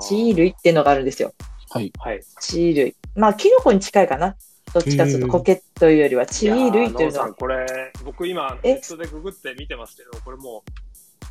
[0.02, 1.34] 地衣類っていうのがあるんですよ。
[1.72, 1.92] はい。
[1.98, 2.22] はい。
[2.40, 2.96] 地衣類。
[3.16, 4.36] まあ、キノコに近いかな。
[4.74, 8.76] どっちかというと、へー苔というよりは、地衣類っていうのはこれ、僕今、え？
[8.76, 10.64] ネットでググって見てますけど、これも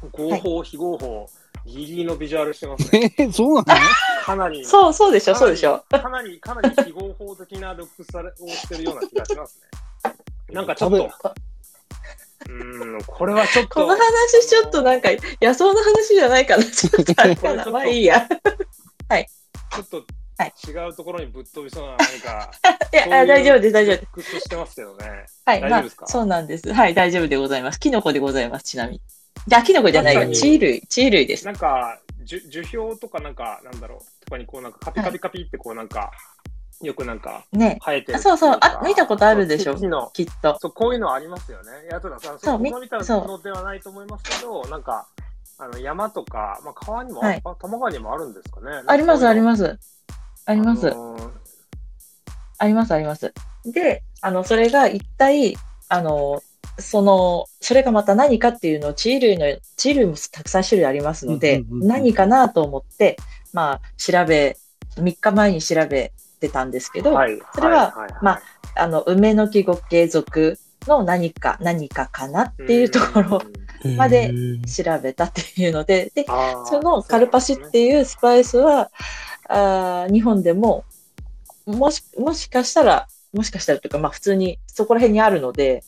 [0.02, 1.28] う、合法、非合法、
[1.66, 3.14] ギリギリのビジュアルしてますね。
[3.18, 3.80] えー、そうなの？
[4.24, 5.84] かなり、そう、そうでしょ、そうでしょ。
[5.90, 9.60] かなり、かなり非合法的なルックスをしてるような気がします
[10.04, 10.54] ね。
[10.54, 15.08] なんかちょっと、うーん、これはちょっと、この話ちょっとなんか、
[15.40, 16.64] 野草の話じゃないかな。
[16.64, 17.66] ちょっとあれかな。
[17.66, 18.28] まあいいや。
[19.74, 20.04] ちょっと
[20.38, 22.50] はい違うところにぶっ飛びそうな何か、
[22.92, 24.40] いや、あ大丈夫です、大丈夫です。
[24.40, 25.26] してますけどね。
[25.46, 26.72] はい、まあ大丈夫ですか、そうなんです。
[26.72, 27.80] はい、大丈夫でございます。
[27.80, 29.00] キノコでございます、ちなみに。
[29.46, 30.20] じゃあ、キノコじゃないよ。
[30.20, 31.46] 確かにチー類、チー類です。
[31.46, 36.12] なんか、樹樹氷とかなんか、なんだろう、とかにこうなんかカピカピカピってこうなんか、
[36.80, 37.78] よくなんかね。
[37.84, 40.58] 生えてるあそうそうあ見たことあるでしょそうきっと。
[40.60, 41.70] そう、こういうのありますよね。
[41.88, 45.06] いや、たださ、そう見たそうのではないと思いますけど、なんか、
[45.58, 48.82] あの山とか、まあ、川にも、はいあ多摩川にもあるんですかね。
[48.86, 49.44] あります、ありす。
[49.44, 49.78] ます。
[50.44, 50.88] あります。
[50.90, 51.30] あのー
[52.58, 53.32] あります、あります。
[53.64, 55.56] で、あの、それが一体、
[55.88, 56.40] あの、
[56.78, 61.88] その、それがまた何かっていうのを、地衣類の、地衣類もたくさん種類ありますので、うんうんうんうん。
[61.88, 63.16] 何かなと思って、
[63.52, 64.56] まあ、調べ、
[64.96, 68.14] 3日前に調べてたんですけど、はい、それははいいい。
[68.22, 68.42] まあ、
[68.74, 73.42] あの、梅の木ご継続の何か、何かかなっていうところ
[73.84, 74.32] うんまで
[74.66, 76.24] 調べたっていうので、で、
[76.66, 78.90] そのカルパシっていうスパイスは、
[79.48, 80.84] あー日本でも、
[81.66, 85.84] もし、もしかしたら、もしかしたらというか、まあ普通にそこら辺にあるので、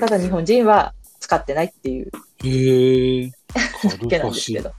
[0.00, 2.10] ただ日本人は使ってないっていう
[2.44, 3.32] へだ
[4.08, 4.60] けなんですけ。
[4.60, 4.72] ど。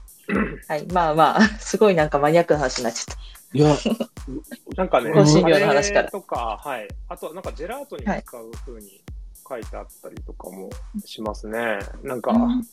[0.68, 0.86] はい。
[0.92, 3.16] まあまあ、すごいなんかマニアックな話になっちゃっ
[3.54, 3.74] いや、
[4.76, 6.88] なんかね、香辛料の話からカレーとか、はい。
[7.08, 9.02] あと、なんかジェラートに使う風に
[9.48, 10.68] 書いてあったりとかも
[11.04, 11.78] しますね。
[12.02, 12.64] なんかた。、うん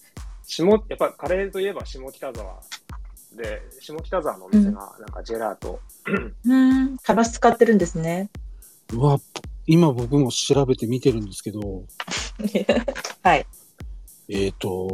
[0.48, 2.62] 下、やっぱカレーといえば下北沢
[3.36, 5.80] で、下北沢のお店がなんかジェラート。
[6.46, 6.98] うん。
[7.00, 8.30] カバス使ってるんですね。
[8.94, 9.20] うわ、
[9.68, 11.60] 今僕も調べて見てるんですけど、
[13.24, 13.46] はい。
[14.28, 14.88] えっ、と、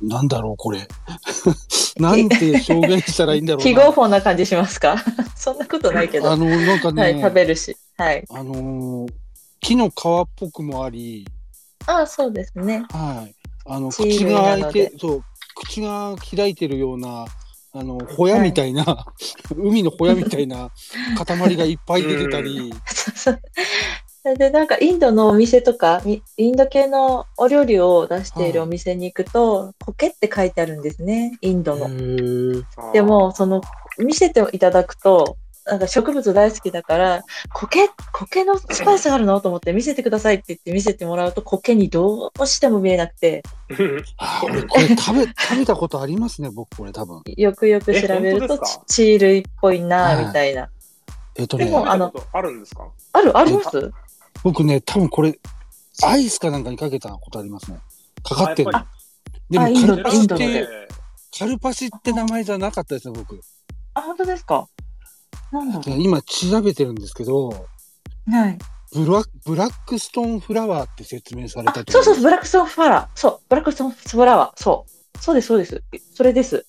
[0.00, 0.86] なんだろう、これ。
[1.98, 3.64] なんて表現したらいいんだろうな。
[3.64, 4.96] 非合法な感じしますか？
[5.36, 6.30] そんなことないけど。
[6.30, 7.76] あの、なんかね、はい、食べるし。
[7.96, 8.24] はい。
[8.30, 9.12] あのー
[9.64, 9.94] 木の皮っ
[10.34, 11.24] ぽくもあり、
[11.86, 12.84] ああ、そうですね。
[12.90, 13.34] はい。
[13.64, 17.26] あの、口が開いて、そう、口が開いてるような、
[17.74, 19.06] あの、ホヤみたいな、
[19.56, 20.70] 海のホヤみたいな
[21.16, 23.40] 塊がいっぱい出てたり、そうそう。
[24.36, 31.88] で、なんか、インドのお店とか、イインド系のお料理を出しているお店に行くと、苔って書いてあるんですね、インドの。
[32.92, 33.62] でも、その、
[33.98, 37.22] 見せていただくと、なんか植物大好きだから、
[37.52, 43.42] 苔、苔のスパイスがあるのと思って見せてくださいって言って見せてもらうと、苔にどうしても見えなくて、
[44.18, 47.22] あー、俺これ食べ、食べたことありますね、僕これ多分。
[47.36, 50.68] よくよく調べるとえ本当ですか、地衣類っぽいな、はいみたいな。
[51.36, 53.92] えっ、とね、でもあのあるんですかある、あります
[54.42, 55.38] 僕ね、多分これ、
[56.02, 57.78] アイスかなんかにかけたことありますね。
[58.24, 58.72] かかってる。
[59.50, 60.68] でもカルパシって、
[61.38, 63.40] カルパシって名前じゃなかったですね、僕。
[63.94, 64.68] あ、本当ですか
[65.52, 68.30] なんだろ今調べてるんですけど、う。
[68.30, 68.58] はい。
[68.94, 73.08] ブラブラックストーンフラワーって説明されあたとそうそう、ブラックストーンフラワー。
[73.14, 74.62] そう、ブラックストーンフラワー。
[74.62, 75.18] そう。
[75.18, 75.82] そうです、そうです。
[76.14, 76.66] それです。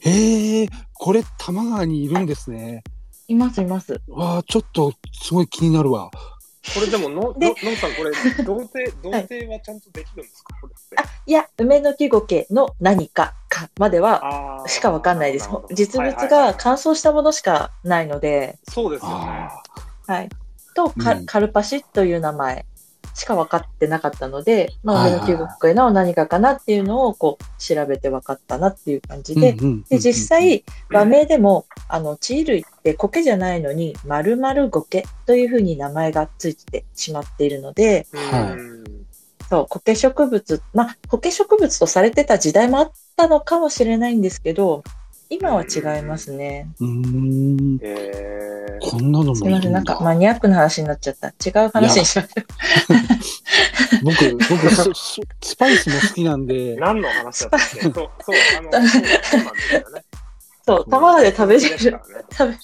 [0.00, 2.82] へえ、これ、多摩川にいるんですね。
[3.28, 4.00] います、います。
[4.08, 6.10] わあ、ちょっと、すごい気になるわ。
[6.74, 8.12] これでも、の、の、でのんさん、これ、
[8.44, 10.54] 童貞、童貞はちゃんとできるんですか？
[10.60, 10.96] これって。
[10.96, 15.48] あ、いや、梅の木苔の何かかまではしかわかんないです。
[15.74, 19.50] 実物がはいはいはい乾燥したものしかないので、そうですよね。
[20.06, 20.28] あはい。
[20.74, 22.64] と、かうんカルパシという名前
[23.14, 25.48] しか分かってなかったので、まあ、はいはい。
[25.60, 29.56] 梅の何かかなっていうのをこう調べて分かったなっていう感じで、
[29.88, 38.42] で、実、際、和名でも、あの、地衣類って苔じゃないのに、丸々苔というふうに名前がついてしまっているので、はい。
[38.54, 38.82] うん
[39.52, 44.82] そう、苔植物、まあ、苔植物とされてた時代もあったのかもしれないんですけど、
[45.32, 46.68] 今は違いますね。
[46.78, 47.78] うん。
[47.82, 49.72] えー、こんなのもいすみません。
[49.72, 51.28] なんかマニアックな話になっちゃった。
[51.28, 52.44] 違う話にしましょう。
[54.04, 57.80] 僕、僕 ス、ススパイスも好きなんで、何の話だったっけ？
[57.80, 58.10] そう、そう、
[58.58, 60.04] あの、そうそうなんですよね。
[60.66, 61.78] そう、玉川で食べれる、ね
[62.30, 62.54] 食べ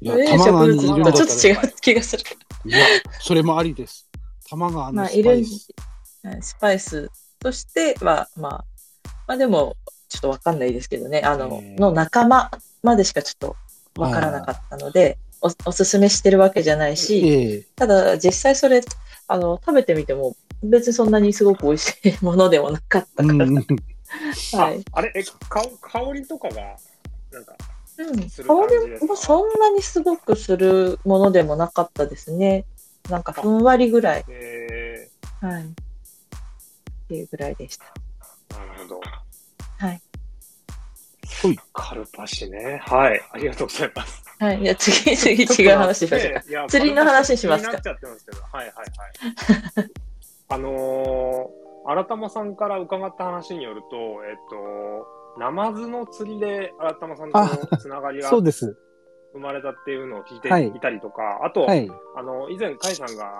[0.00, 2.22] いや、れる植ちょっと違う気がする。
[2.64, 2.86] いや、
[3.20, 4.08] それもありです。
[4.46, 5.68] 多摩川まあ、のスいるパイス。
[6.24, 8.64] はいスパイスとしては、まあ、
[9.26, 9.76] まあでも、
[10.14, 12.52] ちょっとわかんないですけどね、あの、えーの仲間
[12.84, 13.56] までしかちょっと
[14.00, 18.80] わからなかったので、おおすすめしてるわけじゃないし、ええただ実際それ、
[19.26, 24.84] あの、食べてみても、別にそんなにすごく美味しいものでもなかったから、はい。
[24.92, 26.76] ああれ、え、香香りとかが、
[27.32, 27.56] なんか、
[27.98, 28.20] うん、香
[29.00, 32.66] りもそんなにすごくするものでもなかったですね。
[33.10, 34.24] なんかふんわりぐらい。
[34.28, 35.64] えはい。
[35.64, 35.66] っ
[37.08, 37.84] ていうぐらいでした。
[38.50, 39.00] ー、なるほど。
[41.72, 42.80] カルパシね。
[42.84, 43.20] はい。
[43.32, 44.22] ありがとうございます。
[44.38, 44.62] はい。
[44.62, 46.40] いや、次、 次違う話しましょうか。
[46.40, 48.42] ねいや釣りの話しますか気になっちゃってますけど。
[48.42, 48.74] はいはい
[49.76, 49.90] はい。
[50.48, 53.96] あのー、新玉さんから伺った話によると、
[54.28, 58.76] えっと、ナマズの釣りで新玉さんとつながりがそうです。
[59.32, 61.90] 生まれたっていうのを聞いてはいいたりとか、あと、はい。
[62.16, 63.38] あの、以前、カイさんが、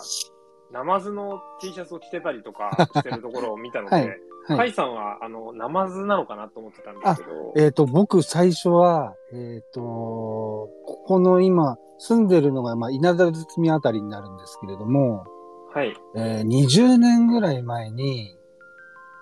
[0.73, 4.11] ナマズの T シャツを着てたりとかしてるところを見たので、はいカ
[4.46, 4.70] はい。
[4.70, 10.68] イさんは、あの、ナマズなのかなと思ってたんですけど、えっ、と、僕最初は、えっ、と、こ
[11.07, 15.24] この今、住んでるのが、まあ、稲田堤あたりになるんですけれども、
[15.72, 15.94] はい。
[16.14, 18.37] えー20年ぐらい前に、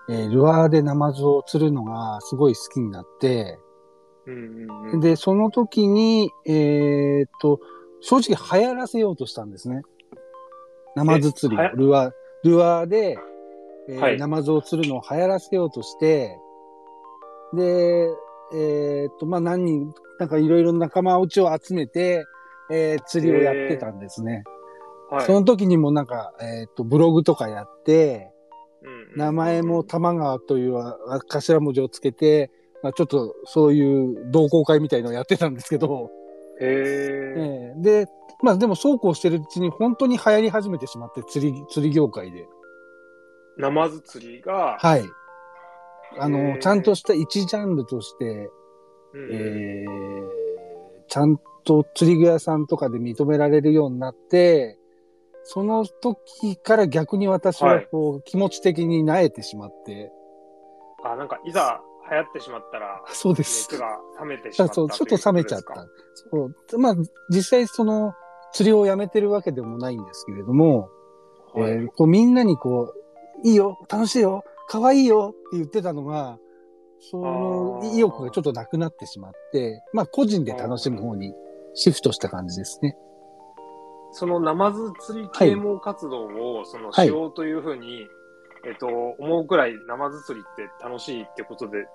[0.09, 3.57] えールアーでナマズを釣るのがすごい好きになって、
[4.25, 4.99] うんうんうん。
[4.99, 7.59] で、その時に、えっ、と、
[8.01, 9.81] 正直流行らせようとしたんですね。
[10.95, 12.11] ナマズ釣りルアー、
[12.43, 13.17] ルアーで、
[13.89, 16.37] えーはいナマズを釣るのを流行らせようとして、
[17.53, 18.07] で、
[18.55, 22.25] えっ、と、まあ、何人、なんかいろいろ仲間内を集めて、
[22.71, 24.43] えー釣りをやってたんですね。
[25.09, 25.25] はい。
[25.25, 28.31] その時にもなんか、えっ、と、ブログとかやって、
[28.81, 30.97] うん名前も玉川というあ
[31.29, 36.09] 頭文字をつけて、まあ、ちょっとそういう同好会みたいのをやってたんですけど、
[36.59, 37.33] へえ。
[37.37, 38.05] ええで、
[38.41, 42.45] まあでもそうこうしてるうちに本当に流行り始めてしまって、釣り、釣り業界で。
[43.57, 45.03] ナマズ釣りが、はい。
[46.19, 48.49] あへの、ーちゃんとした一ジャンルとして、
[49.13, 50.43] うんうんえー
[51.09, 54.79] ちゃんと釣り具屋さんとかで認められるようになって、
[55.43, 60.11] その時から逆に私はこう、気持ち的に萎えてしまって、
[61.03, 63.67] あ、なんか、いざ流行ってしまったら、そうです。
[63.71, 65.85] 熱が冷めてしまったそう、ちょっと冷めちゃった。
[66.15, 66.79] そう。
[66.79, 66.95] まあ、
[67.29, 68.13] 実際その、
[68.53, 70.89] 釣りをやめてるわけでもないんですけれども、
[71.53, 73.02] とですかえーこうみんなにこう、
[73.43, 76.37] いいよ、楽しいよ、可愛いよって言ってたのが、
[76.99, 81.33] その意欲がちょっとなくなってしまって、まあ個人で楽しむ方に
[81.73, 82.97] シフトした感じですね。
[84.11, 88.07] そのナマズ釣り啓蒙活動を、その、はいしようというふうに、
[88.65, 91.85] えっと、思うくらいナマズ釣りって楽しいってことで、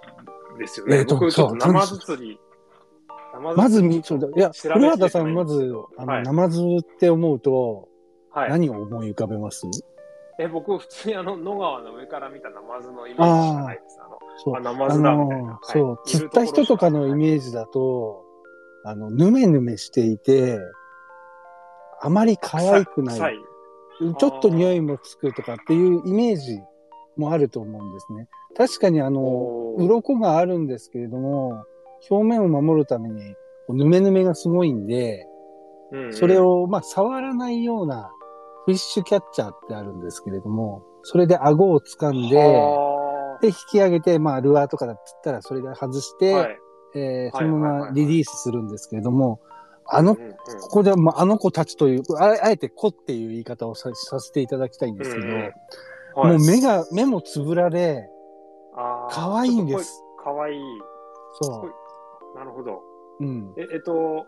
[0.59, 0.99] ですよね。
[0.99, 2.39] えーと僕、ちょっとナマズ釣り、
[3.55, 6.23] まずそうだ、いや、古畑さん、まず、あの、はい。
[6.25, 7.89] ナマズって思うと、
[8.31, 8.51] はい。
[8.51, 9.67] 何を思い浮かべます、
[10.41, 13.99] え、僕、普通にあの、野川の上から見たナマズのイメージしかないです。
[14.01, 14.57] あの、そう。
[14.57, 15.53] あ、ナマズだみたいな。
[15.53, 15.61] はい。
[15.65, 18.25] そう、釣った人とかのイメージだと、
[18.85, 20.61] あの、ぬめぬめしていて、
[22.01, 23.39] あまり可愛くない。
[24.17, 26.61] ちょっと匂いもつくとかっていうイメージ
[27.17, 28.29] もあると思うんですね。
[28.57, 31.65] 確かにあの、鱗があるんですけれども、
[32.09, 33.35] 表面を守るために、
[33.69, 35.27] ぬめぬめがすごいんで、
[35.91, 36.15] うんうん。
[36.15, 38.13] それ、を、まあ、触らないような
[38.69, 46.59] フィッシュキャッチャーってあるんですけれども、それで顎を掴んで、はで、引き上げて、まあ、ルアーとかだって言ったら、それで外して、ーはい。
[46.95, 49.41] えーはいそのままリリースするんですけれども、
[49.87, 55.53] あの、うんうんここでは、まあ、あの子たちという、ああえて子っていう言い方をささせていただきたいんですけど、うんうんはい
[56.15, 58.07] もう目が、目もつぶらで、
[58.77, 60.03] あー可愛いんです。
[60.23, 60.59] かわいい。
[61.41, 61.71] そ
[62.35, 62.83] なるほど。
[63.21, 63.25] う。
[63.25, 63.55] うん。
[63.57, 64.27] え、えっと、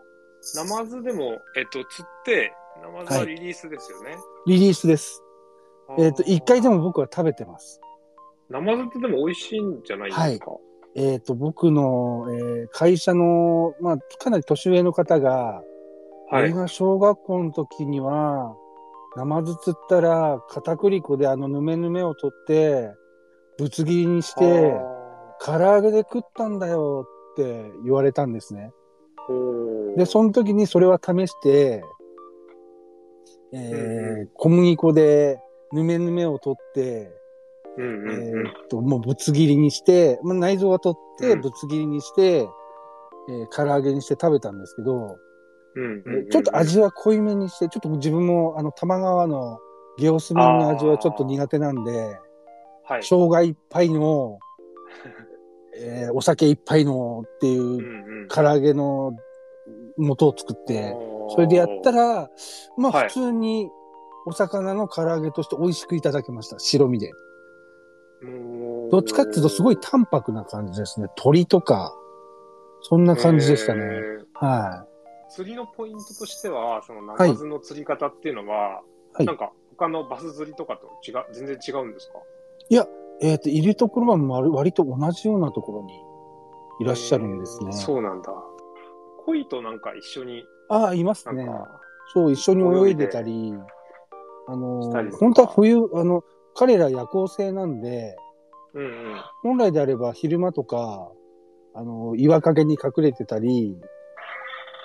[0.55, 4.15] ナマズでも、えっと、釣って、ナマズはリリースですよね。
[4.45, 5.23] リリースです。
[5.97, 6.77] えっ、と、一回でも。
[6.77, 7.81] も僕は食べてます。
[8.49, 10.51] ナマズってでも美味しいんじゃないですか？
[10.95, 15.63] えっ、と、僕の、えー会社の、まあ、かなり年上の方が、
[16.29, 16.43] はい。
[16.43, 18.55] 俺が小学校の時には、
[19.17, 22.93] ナマズ釣ったら、片栗粉であのヌメヌメを取って、
[23.57, 24.73] ぶつ切りにして、
[25.43, 28.71] 唐揚げで食ったんだよって言われたんですね。
[29.97, 31.83] で、その時にそれは試して、
[33.53, 34.21] えうん。
[34.23, 35.39] ー小麦粉で
[35.71, 37.11] ヌメヌメを取って、
[37.77, 38.47] うんうんうん。
[38.47, 41.41] えーっと、もうぶつ切りにして、まあ、内臓は取って、うん。
[41.41, 42.47] ぶつ切りにして、えー
[43.55, 45.17] 唐揚げにして食べたんですけど、
[45.75, 46.29] うんうんうんうん。
[46.29, 49.59] ちょっと味は濃いめにして、ちょっと自分もあの、玉川の
[49.97, 52.19] ゲオスミンの味はちょっと苦手なんで、
[52.83, 53.03] はい。
[53.03, 54.39] 生姜一杯の、
[55.77, 57.79] えーお酒一杯のっていううんう
[58.25, 58.27] ん。
[58.27, 59.13] 唐揚げの
[59.97, 60.95] 素を作って、
[61.29, 62.29] それでやった、ら、
[62.77, 63.69] まあはい普通に
[64.25, 66.59] お魚の唐揚げとして美味しくいただけました。
[66.59, 67.11] 白身で。
[68.91, 71.07] どっちかっていうとすごい淡白な感じですね。
[71.15, 71.95] 鳥とか、
[72.81, 73.81] そんな感じでしたね。
[73.83, 74.85] えーは
[75.29, 78.81] 釣りのポイントとしては、そのナマズの釣り方っていうのは、
[79.13, 82.19] はいなんか他のバス釣りとかと違う、全然違うんですか？
[82.69, 82.75] い。
[83.21, 85.93] えっ、と、いるところは割割と同じようなところに
[86.81, 87.77] いらっしゃるんですねえー。
[87.77, 88.31] そうなんだ。
[89.25, 91.47] 鯉となんか一緒に、ああ、いますね。
[92.13, 93.53] そう、一緒に泳いでたり、
[94.47, 96.23] あの本当は冬、あの、
[96.55, 98.15] 彼ら夜行性なんで、
[98.73, 98.91] うんうん。
[99.43, 101.11] 本来であれば昼間とか、
[101.73, 103.77] あの、岩陰に隠れてたり、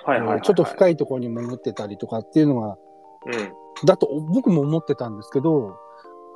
[0.05, 0.41] はいはいはい、はい。
[0.41, 0.93] ちょっと深い。
[0.93, 2.77] いところに潜ってたりとかっていうのが、
[3.25, 3.85] うん。
[3.85, 5.77] だと僕も思ってたんですけど、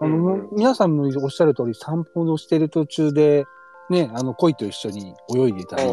[0.01, 3.45] あの、うんうん皆さんのおっしゃる通り散歩をしてる途中で、
[3.89, 5.83] ね、あの、鯉と一緒に泳いでたり、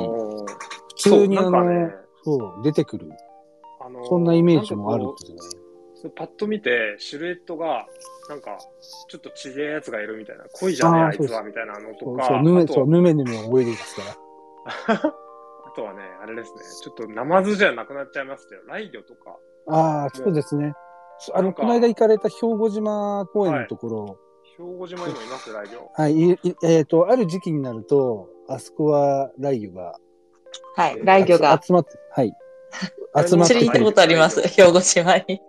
[1.06, 1.94] おー普通にあの、ね
[2.24, 3.10] そう、出てくる。
[3.80, 5.56] あのーそんなイメージもあるんなんかこです
[6.06, 6.14] よね。
[6.16, 7.86] パッと見て、シルエットが、
[8.28, 8.58] なんか、
[9.08, 14.94] ちょっとちげえやつがいるみたいな、濃いじゃねえ、あいつは、みたいなのとか、そうぬめ、そう、ぬめぬめ泳いでますから。
[15.66, 18.62] あとはね、あれですね、ちょっとナマズじゃなくなっちゃいましたよ。
[18.66, 19.36] ライギョとか。
[19.66, 20.72] ああ、そうですね。
[21.18, 24.18] そあの、この間行かれた兵庫島公園のところ、
[24.56, 25.88] 兵庫島にもいます、ライギョ。
[25.92, 29.98] はい、いいえっ、と、ある時期になると、あそこはライギョが
[30.76, 31.00] はい。
[31.04, 32.34] ライギョが集まって、はい。
[33.26, 34.40] 集まって釣り行ったことあります？
[34.42, 35.40] 兵庫島に。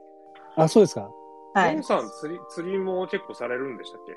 [0.56, 1.10] あ、そうですか？
[1.54, 1.84] はい。
[1.84, 4.14] さん釣り、釣りも結構されるんでしたっけ？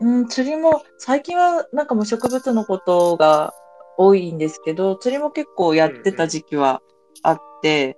[0.00, 3.52] うん、釣りも、最近はなんかもう植物のことが
[3.96, 6.82] 多いんですけど、釣りも結構やってた時期は
[7.22, 7.96] あって、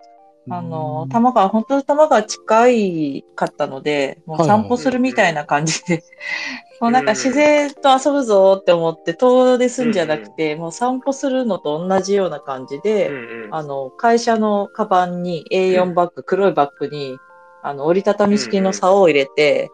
[0.51, 6.03] あの、た玉川、本当に玉川近いかったので、もう散歩するみたいな感じで、
[6.81, 13.13] もうなんか自然と遊ぶぞって思って遠出すんじゃなくて、もう散歩するのと同じような感じで。
[13.53, 17.19] あの、会社のカバンに A4 バッグ、黒いバッグに、
[17.63, 19.71] あの、折りたたみ式の竿を入れて、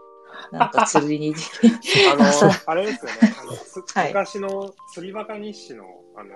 [0.52, 1.34] なんか釣りに、
[2.12, 3.34] あの朝、あれですよね。
[3.40, 5.84] あのつはい昔の釣りバカ日誌の、
[6.16, 6.30] あの、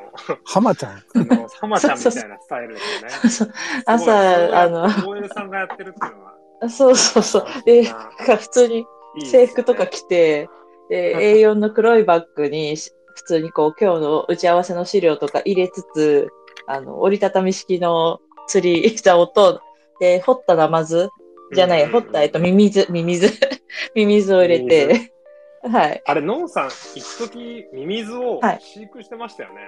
[0.45, 0.93] 浜ちゃん。
[0.93, 3.55] あの、浜ちゃんみたいなスタイルですよね。
[3.87, 7.47] 朝、あの、OL さんがやってるっていうのは、そうそうそう。
[7.65, 8.85] で、ななんか普通に
[9.25, 10.49] 制服とか着て、
[10.89, 16.29] で、A4 の黒いバッグにし普通にこう今日の打ち合わせの資料とか入れつつ、
[16.67, 19.61] あの、折りたたみ式の釣り竿と、
[20.01, 21.11] で、掘ったナマズ
[21.55, 23.31] じゃない、掘った、えっと、ミミズ、ミミズ、
[23.95, 25.12] ミミズを入れて、
[25.62, 26.03] はい。
[26.05, 29.61] あれ、ノンさん、一時ミミズをはい飼育してましたよね。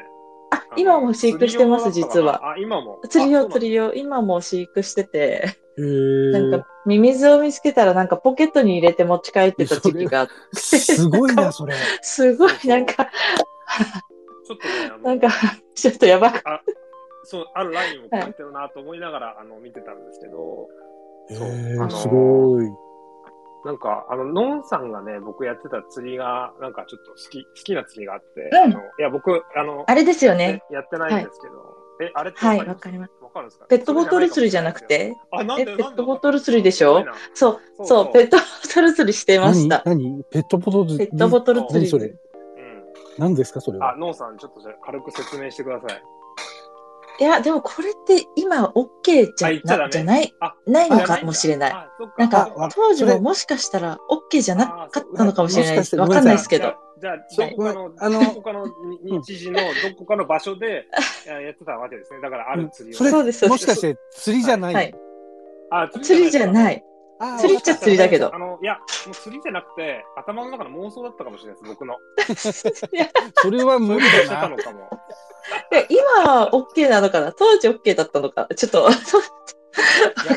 [0.51, 2.53] あ、あの今も飼育してます、実は。
[2.53, 3.01] あ、今も。
[3.09, 3.93] 釣り用、釣り用。
[3.95, 11.75] 今も飼育してて、なんか、ミミズを見つけたらなんかポケットに入れて持ち帰ってた時期があって、すごいな、それ。
[12.03, 13.11] すごいなんか、
[14.47, 15.29] ちょっとね、なんか、
[15.75, 16.43] ちょっとやばく
[17.25, 20.69] そう、あるラインを書いてるなと思いながら、あの、見てたんですけど、
[21.31, 22.67] そうへーあのーすごい。
[23.65, 30.63] なんか、あの、ノンさんがね、僕やってた釣りが、なんかちょっと好き、好きな釣りがあって、うんあの、いや、僕、あの、あれですよね。
[30.71, 33.13] やってないんですけど、え、あれってはい、わかりわかります。
[33.23, 33.67] わかるんですか？
[33.67, 35.15] ペットボトル釣りじゃなくて？
[35.31, 37.05] あ、なんでえペットボトル釣りでしょ？
[37.35, 38.43] そう、そうそうそう、ペットボ
[38.75, 39.83] トル釣りしてまし何た。
[39.89, 40.25] 何？
[40.25, 41.81] ペットボトルペットボトル釣り。
[41.81, 42.07] 何それ？
[42.07, 42.15] うん。
[43.19, 43.97] 何ですかそれあ、は。
[43.97, 46.03] ノンさん、ちょっとじゃあ軽く説明してください。
[47.21, 51.75] いや、でもこれって今 OK じゃなじゃない、あ、ないのかもしれない。
[52.19, 55.97] なんかあ、当時ももしかしたら OK じゃなかったのかもしれないです。
[55.97, 56.75] わかんないですけど。。
[57.01, 58.67] じゃあ、どこかの、あのどこかの
[59.03, 60.87] に日時のどこかの場所で
[61.27, 62.21] ややってたわけですね。
[62.21, 62.99] だから、ある釣りを。
[62.99, 64.95] それもしかして釣りじゃない、はい
[65.75, 66.53] あ釣りじゃい。
[66.53, 66.85] ない。
[67.39, 68.75] 釣りっちゃ釣りだけどあの、いや、
[69.07, 71.95] もう釣りじゃなくて、頭の中の妄想だったかもしれないです、僕の。
[72.93, 73.07] いや
[73.37, 74.39] それは無理だな。
[74.39, 74.89] ったのかも。
[75.71, 77.33] で今は OK なのかな？
[77.33, 78.49] 当時 OK だったのか？
[78.57, 78.91] ちょっと、 わ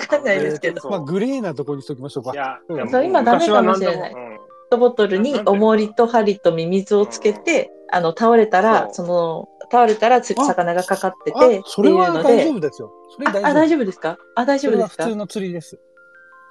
[0.08, 0.90] かんないですけど。
[0.90, 2.36] まあ、グレーなところにしときましょうかい。
[2.36, 4.38] や、うんう今ダメかもしれないペッ
[4.72, 12.92] トボトルに重りと針とミミズをつけて、あの、倒れたら、その、倒れたら魚がかかってあて、それは大丈で、夫ですよ。
[13.16, 13.48] それあ大丈夫。
[13.48, 14.18] あ、大丈夫ですか？
[14.36, 15.04] あ、大丈夫ですか？
[15.06, 15.80] 普通の釣りです。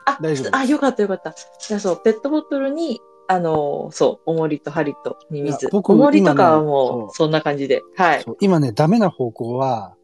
[0.06, 1.34] あ大丈夫ですあ、よかったよかった。
[1.60, 5.50] じゃあそう、ペットボトルに、あの、そう、重りと針とミミ。
[5.72, 7.82] 僕重りとかはもそうう、そんな感じで。
[7.96, 8.24] はい。
[8.40, 9.94] 今ね、ダメな方向は、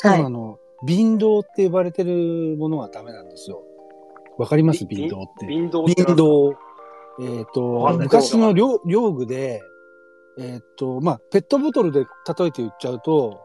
[0.00, 3.62] 多はい分あの、瓶道って呼ばれてるものはダメなんですよ。
[4.38, 4.84] わかります？
[4.86, 5.46] び瓶道って。
[5.46, 6.54] 瓶道って瓶道。
[7.20, 7.46] えっ、わ
[7.92, 9.62] と昔の漁漁具で、
[10.36, 13.40] えっ、と、まあ、ペットボトルで例えて言っちゃうと、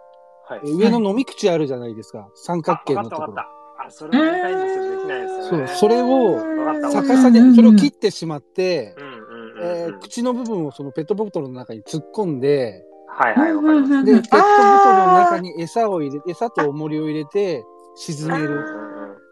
[0.47, 0.61] はい。
[0.65, 2.27] え上の飲み口あるじゃないですか。
[2.33, 3.35] 三角あ形のところ。
[3.91, 4.91] それはやりたいんですよ。
[4.91, 5.67] できないですよね。
[5.67, 6.59] そう、それを。
[6.93, 8.95] 逆さでそれを切ってしまって
[10.01, 14.05] 口の部分をそのペットボトルの中に突っ込んで、はいはい、わかります。
[14.05, 15.49] で、ペットボトルの中に。
[15.49, 17.63] に餌を入れ、餌と重りを入れて
[17.95, 18.63] 沈める。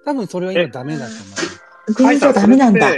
[0.06, 1.62] 多分それは今ダメだと思います。
[1.98, 2.92] 瓶道ダメなんだ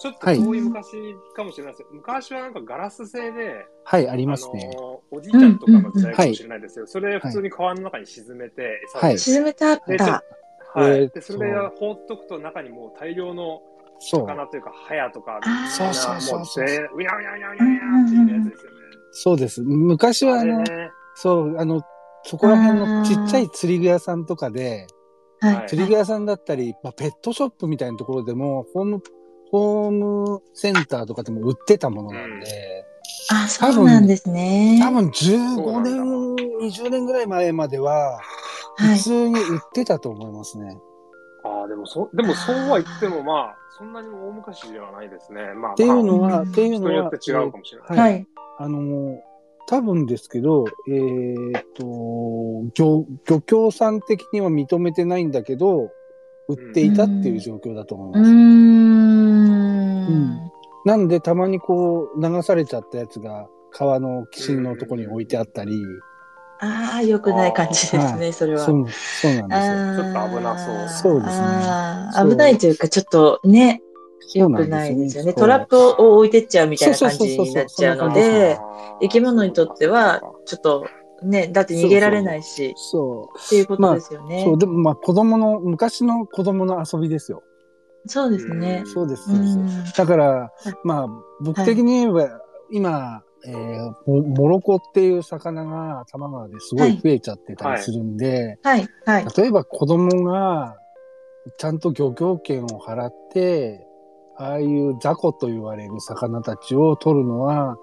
[0.00, 0.92] ちょっと遠い昔
[1.36, 1.88] かもしれないですよ。
[1.92, 4.70] 昔はなんかガラス製で、はい、ありあますね。
[4.74, 6.86] のおじいちゃんとかの時代かもしれないですよ。
[6.86, 10.24] それ普通に川の中に沈めて、餌を入れて沈めてあった。
[10.74, 11.08] はい。
[11.08, 13.60] で、それで放っとくと中にもう大量の
[13.98, 14.20] そう。
[14.26, 15.40] 魚というか、ハヤとか、
[15.76, 18.76] そうそうそうそううぜうにゃうにゃうにゃうやつですよね。
[19.12, 19.62] そうです。
[19.62, 20.64] 昔はあの。
[21.14, 21.82] そう、あの、
[22.24, 24.86] そこら辺のちっちゃい釣り具屋さんとかで、
[25.40, 25.68] はい。
[25.68, 29.02] 釣り具屋さんだったり、まあ、ペットショップみたいなところでも、ホーム、
[29.50, 32.84] ホームセンターとかでも売ってたものなんで、
[33.32, 34.78] あ、そうなんですね。
[34.82, 35.90] 多分そう15なんだ
[36.60, 38.24] 年、20年ぐらい前までは、はい
[38.76, 38.98] 普。
[38.98, 40.78] 通に売ってたと思いますね。
[41.44, 45.54] ああ、でもそ、でもそうは言ってもまあ、そんなに大昔ではないですね。
[45.54, 47.98] まあ、っていうのまは、うんっていうのはあ人によっ、て違うかもしれない。
[47.98, 48.02] は。
[48.04, 48.26] はいい。
[48.58, 49.18] あの、
[49.66, 51.84] 多分ですけど、えーっと、
[52.74, 55.90] 漁、漁協さん的には認めてないんだけど、
[56.48, 58.30] 売っていたっていう状況だと思いうます。
[58.32, 60.50] ーん。
[60.84, 65.80] なんで、たまにこう、流されちゃったやつが、川の岸のところに置いてあったり、
[66.60, 68.58] ああ、良くない感じですはね、それは。
[68.60, 70.04] そう、そうなんですよ。
[70.04, 73.82] ちょっと危なそうそうですね危ないというか、ちょっとね、
[74.34, 75.32] 良くないですよね。
[75.32, 78.58] トラップを置いてっちゃうみたいな感じになっちゃうので、
[79.00, 80.86] 生き物にとっては、ちょっと
[81.22, 84.28] ね、だって逃げられないし、そっていうことですよう。
[84.28, 84.58] ねそう、。
[84.58, 87.42] でもまあ、子供の、昔の子供の遊びですよ。
[88.06, 88.82] そうですね。
[88.86, 89.28] そうです。
[89.96, 90.52] だから、
[90.84, 91.06] まあ、
[91.40, 92.40] 僕的に言えば、
[92.70, 99.26] 今、えーモモロコっていう魚が多摩川ですごい増えちゃってたりするんで、はい、はい。
[99.36, 100.76] 例えば子供が
[101.58, 103.86] ちゃんと漁業権を払って、
[104.36, 107.76] ああいう雑魚と言われる魚たちを取るのは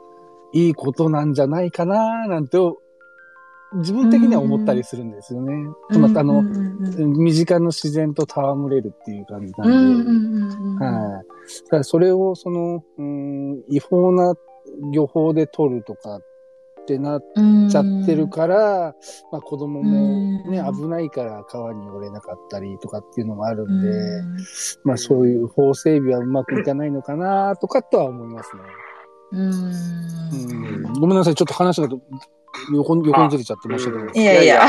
[0.54, 2.58] いいことなんじゃないかななんて、
[3.76, 5.54] 自分的には思ったりするんですよね。
[5.92, 11.26] つまり、あの、身近の自然と戯れるっていう感じうんなんで、うんはい。
[11.66, 14.36] だからそれを、その、うん、違法な
[14.92, 16.22] 漁法で取るとかっ
[16.86, 18.96] てなっうんちゃってるから、
[19.32, 24.38] まあ子供もね、うん危ないから川に寄れなかったりとかっていうのもあるうんで、ん
[24.84, 28.62] まあそういう法整備はうまくいかないのかなとかとは思いますね。
[29.34, 31.90] うんうん、ごめんなさい、ちょっと話が
[32.74, 34.20] 横に横にずれちゃって申し訳ないです。
[34.20, 34.62] いやいや。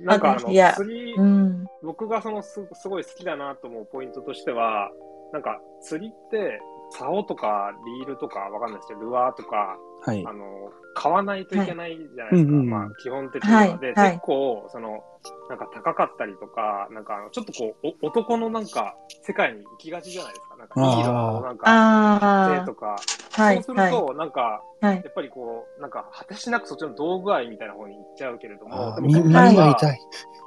[0.00, 1.66] なんかあの、釣りう、ん。
[1.82, 4.90] 僕がそのすすごい好きだなと思うポイントとしては、
[5.32, 6.60] なんか釣りって、
[6.90, 10.32] 竿とかリールとかわかんないですけど、ルアーとか、はいあ。
[10.32, 12.50] の、買わないといけないじゃないですか。
[12.50, 13.58] うんうんまあ、基本的には。
[13.58, 15.02] はいで、はい結構、その、
[15.48, 20.55] なんか高かったりとか、なんかちょっとこう、お男のなんか、世界に行きがちじゃないですか。
[20.74, 22.96] なんか、いい色のなんか、あ手とか。
[22.96, 23.42] あ。
[23.42, 23.70] はいそうす。
[23.72, 23.90] るはい。
[23.90, 24.96] と、なんか、はい。
[24.96, 29.98] やっぱりこう、なんか、果てしなくそっちの道具愛みたいな方に行っちゃうけれども、耳が痛い。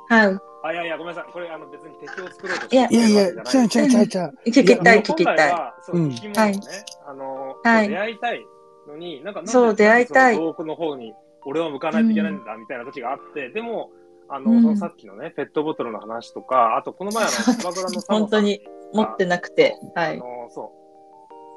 [0.10, 0.40] はい。
[0.64, 1.32] あ、いやいや、ごめんなさい。
[1.32, 4.34] これ、あの、別に敵を作ろうとしていやいやちゃうちゃうちゃうちゃう。
[4.48, 5.52] 聞きたい、聞きたい。
[5.52, 6.60] は、そうう、ん生き物をね、はい
[7.08, 8.46] あの、はい出会いたい
[8.88, 11.14] のに、なんか、なんでそう出会いたい遠くの方に、
[11.46, 13.92] 俺は向かないといけないんだ、みたいな時があって、でも、
[14.30, 18.62] あの、うんそのさっきのね、ペットボトルの話とか、あと、この前、あの、 スパグラのサ本当に
[18.94, 19.76] 持ってなくて。
[19.96, 20.18] はい。
[20.18, 20.72] あの、そ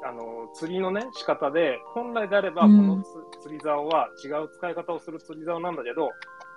[0.03, 0.07] う。
[0.07, 3.03] あの、釣りのね、仕方で、本来であれば、こうん
[3.41, 6.09] 釣り竿は違う使い方をする釣り竿なんだけど、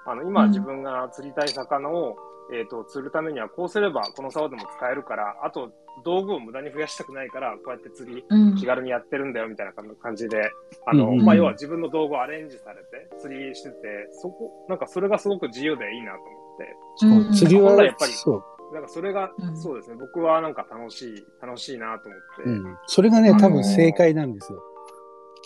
[0.07, 2.17] あの、今うん自分が釣りたい魚を
[2.53, 5.73] えっ、と、釣るためにはこうすればこの竿でも使えるから、あと
[6.05, 8.55] 道具を無駄に増やしたくないから、こうやって釣りうん。
[8.57, 10.51] 気軽にやってるんだよみたいな感じで、
[10.87, 13.77] あの、まあ、要は自分の道具をアレンジされて釣りしてて、
[14.23, 18.75] そこ、なんかそれがすごく自由でいいなと思って、うん釣りはやっぱりそう。
[18.75, 19.57] なんかそれが、うん。
[19.57, 22.77] そうですね、僕はなんか楽しい、楽しいなと思って、うん。
[22.87, 24.63] それがね、多分正解なんですよ。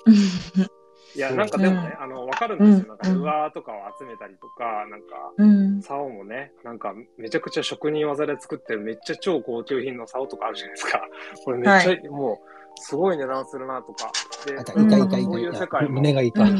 [1.14, 2.96] いや、なんかでもね、あの、わかるんですよ。
[3.02, 5.06] なんうんかルアーとかを集めたりとか、なんか、
[5.38, 11.02] うん竿もね、なんかめちゃくちゃ職人技で作ってるめっちゃ超高級品の竿とかあるじゃないですか。
[11.44, 14.11] これめっちゃ、もう、すごい値段するなとか。
[14.46, 16.50] でい痛い痛いそういう世界も胸が痛い。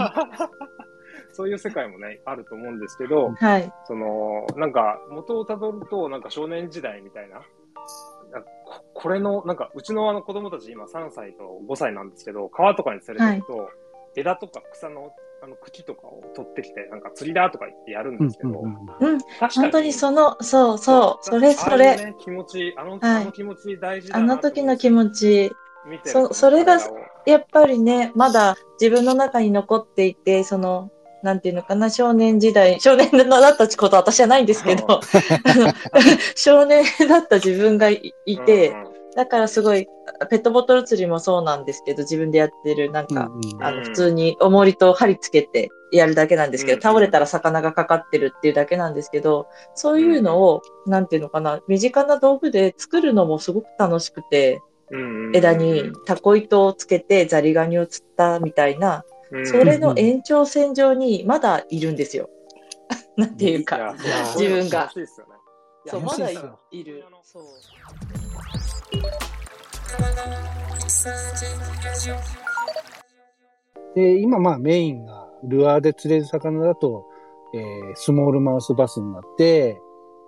[1.32, 3.72] そういう世界もね、あると思うんですけど、はい。
[3.84, 7.40] その、なんか、元をたどると、なんか少年時代みたいな、
[8.64, 13.70] ここれの、なんか、うちのあの子供たち今3歳と5歳なんですけど、川とかに連れてると、
[14.16, 19.18] 枝とか草のあの茎とかを取ってきて、なんか釣りだとか言ってやるんですけど、うん。
[19.18, 21.96] 確かに本当にその、そうそう、それそああいうれ。
[21.96, 23.00] ね、気持ち、あの、はい。
[23.22, 25.50] あの気持ち大事だあの時の気持ち、
[25.86, 26.78] 見てるそそれが
[27.24, 30.90] やっぱりね、まだ自分の中に残っていて、その、
[31.22, 35.00] なんていうのかな、少年時代、少年だったことは私はないんですけど、
[36.36, 39.86] 少年だった自分がいいて、うんうんだからすごい、
[40.28, 55.36] ペットボトル釣りもそうなんですけど、自分でやってる、なんか、うんあの、うん普通に重りと針つけてやるだけなんですけど、うん倒れたら魚がかかってるっていうだけなんですけど、そういうのを、なんていうのかな、身近な道具で作るのもすごく楽しくて、うんうん。
[55.36, 59.46] 枝にタコ糸をつけてザリガニを釣ったみたいな、うん。
[59.46, 62.28] それの延長線上にまだいるんですよ。
[63.16, 63.94] なんていうか、
[64.36, 64.90] 自分が。
[65.86, 67.04] そう、まだいる。
[67.22, 67.44] そう。
[73.95, 77.07] で、今まあメインがルアーで釣れる魚だと、
[77.55, 79.80] えースモールマウスバスになって、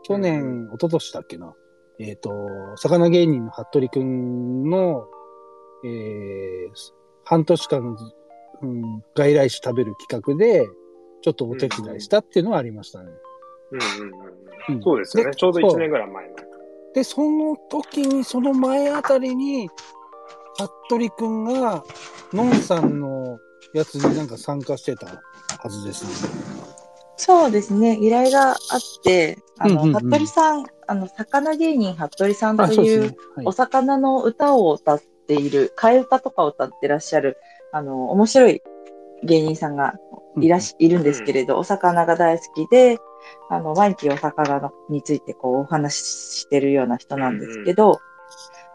[0.02, 1.54] 去年、一昨年だっけな、
[2.00, 2.30] えっ、と、
[2.76, 5.06] 魚芸人の服部くんの、
[5.84, 6.72] えー
[7.24, 7.96] 半年間、
[8.62, 10.66] うん、外来種食べる企画で、
[11.22, 13.10] ちょっとお手伝いしたっていうのはありましたね。
[13.70, 15.30] うんうんうんうんそうですよね。
[15.30, 16.51] でちょうど1年ぐらい前の。
[16.94, 19.68] で、その時に、その前あたりに、
[20.88, 21.82] 服部くんが、
[22.32, 23.38] のんさんの
[23.74, 26.32] やつになんか参加してたはずですね。
[27.16, 28.56] そうですね、依頼があっ
[29.04, 30.02] て、あの、うんうんうん。
[30.10, 33.16] 服部さん、あの、魚芸人服部さんというですね。
[33.36, 33.46] はい。
[33.46, 37.38] お魚の歌を歌っている、替え歌とかを歌ってらっしゃる、
[37.72, 38.62] あの、面白い
[39.22, 39.94] 芸人さんが
[40.40, 42.98] いらし、いるんですけれど、お魚が大好きで、
[43.48, 45.98] あの、毎日お魚のについてこうお話し
[46.40, 48.00] してるような人なんですけど、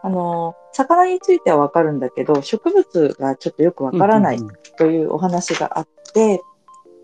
[0.02, 6.40] あの、魚についてはわかるんだけど、植物がちょっとよくわからないうんうんうんというお話があって、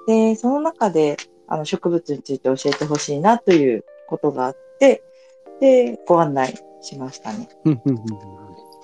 [0.07, 1.16] で、その中で、
[1.49, 5.03] あの、植物について教えてほしいなということがあって、
[5.61, 7.49] で、ご案内しましたね。
[7.64, 8.05] うんうんうんうん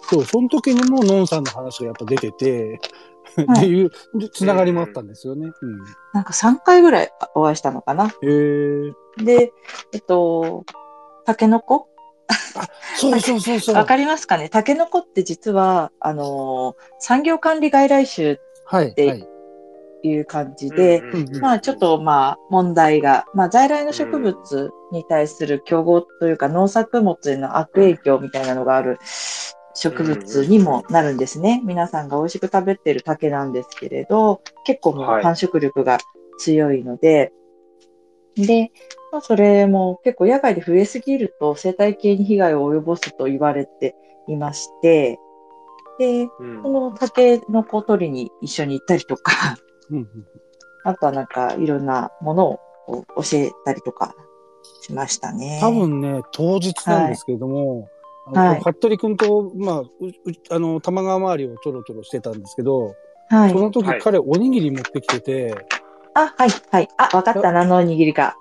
[0.03, 2.81] そう、その時にもノンさんの話がやっぱ出てて、はい
[3.41, 3.91] っていう
[4.33, 5.51] つながりもあったんですよね。
[5.61, 5.79] うん
[6.13, 8.11] なんか3回ぐらいお会いしたのかな。
[9.19, 9.53] で、
[9.93, 10.65] えっと、
[11.25, 11.89] タケノコ？
[12.97, 13.75] そうそうそうそう。
[13.75, 14.49] わかりますかね？
[14.49, 18.95] タケノコって実は、あのー産業管理外来種はい。
[18.95, 19.27] ではい。
[20.03, 28.99] いう感じで、うんうんうんまあちょっとまあ問題が、まあ在来の植物に対する競合というか農作物への悪影響みたいなのがある
[29.81, 31.63] 植物にもなるんですね。
[31.65, 35.23] 皆さんが美味しく食べてる竹なんですけれど、結構もうはい。
[35.23, 35.99] 繁殖力が
[36.39, 37.33] 強いので、
[38.37, 38.71] で、
[39.11, 43.97] まあそれも結構野外で増えすぎると生態系に被害を及ぼすと言われて
[44.29, 45.19] いまして、
[45.99, 46.63] で、うん。
[46.63, 49.33] この竹の子取りに一緒に行ったりとか、
[50.85, 52.49] あとはなんかいろんなもの
[52.87, 54.15] を教えたりとか
[54.83, 55.59] しましたね。
[55.63, 57.91] 多分ね、当日なんですけれども、はい
[58.35, 59.83] あの服部くんと、ま
[60.51, 62.95] あ、あの、玉川周りをちょろちょろしてたんですけど、
[63.29, 63.59] はいそ。
[63.59, 65.55] の時、はい彼おにぎり持ってきてて、
[66.15, 66.89] あ、はい、はい。
[66.99, 67.53] あ、わかった。
[67.53, 68.37] 何のおにぎりか。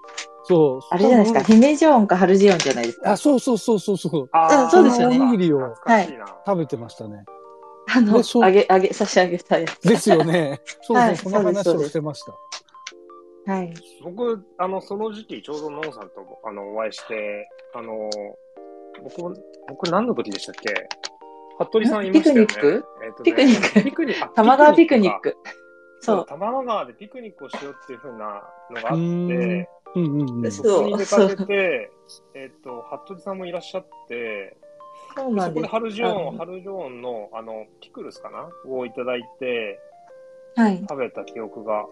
[0.45, 0.87] そう。
[0.89, 1.41] あれじゃないですか。
[1.41, 3.17] 姫ジョーンかハルジオンじゃないですかあ、。
[3.17, 4.29] そうそうそうそうそう。
[4.31, 6.25] あそうですよねおにぎりを懐かしいな。
[6.45, 7.23] 食べてましたね。
[7.91, 9.87] あのでそう、あげ、あげ、差し上げたやつ。
[9.87, 10.59] ですよね。
[10.81, 13.51] そうそう、はいその話をしてました。
[13.51, 13.73] はい。
[14.03, 18.09] 僕、あの、その時期、ちょうどノンさんとあのお会いして、あの、
[19.03, 19.33] 僕、
[19.67, 20.87] 僕何の時でしたっけ？
[21.59, 22.47] 服部さんいましたよね。
[22.47, 22.85] ピクニック？
[23.03, 24.25] えっとねピクニックピクニック。
[24.25, 25.37] あ玉川ピクニッかク。
[26.01, 26.25] そ、そうう。
[26.27, 28.17] 玉川でピクニックをしようっていう風な
[28.71, 30.51] のがあっうーんて、うんうんうん。
[30.51, 31.91] そそこに出かけて、
[32.35, 34.57] えっと、服部さんもいらっしゃって、
[35.17, 35.61] そうなんで。
[35.61, 38.47] そこですハルジオン、あのハルジオンの、あの、ピクルスかな？
[38.67, 39.79] をいただいて、
[40.55, 40.77] はい。
[40.79, 41.85] 食べた記憶が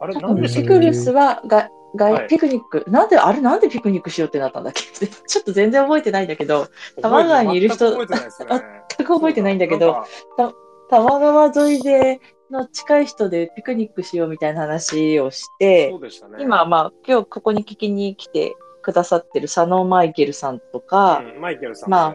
[0.00, 0.68] あれ、なんでしたっけ？
[0.68, 2.12] ピクルスはがはい。
[2.14, 4.82] 外ピクニック、なんで、あれなんでピクニックしようってなったんだっけ？
[5.06, 6.66] ちょっと全然覚えてないんだけど、
[6.96, 10.04] 多摩川にいる人全く覚えてないんだけど
[10.36, 12.20] 多摩川沿いで
[12.50, 16.38] の近い人でピクニックしようみたいな話をしてしたね。
[16.40, 22.14] 今、まあ、今日ここに聞きに来てくださってる佐野マイケルさんとか、うんマイケルさんね。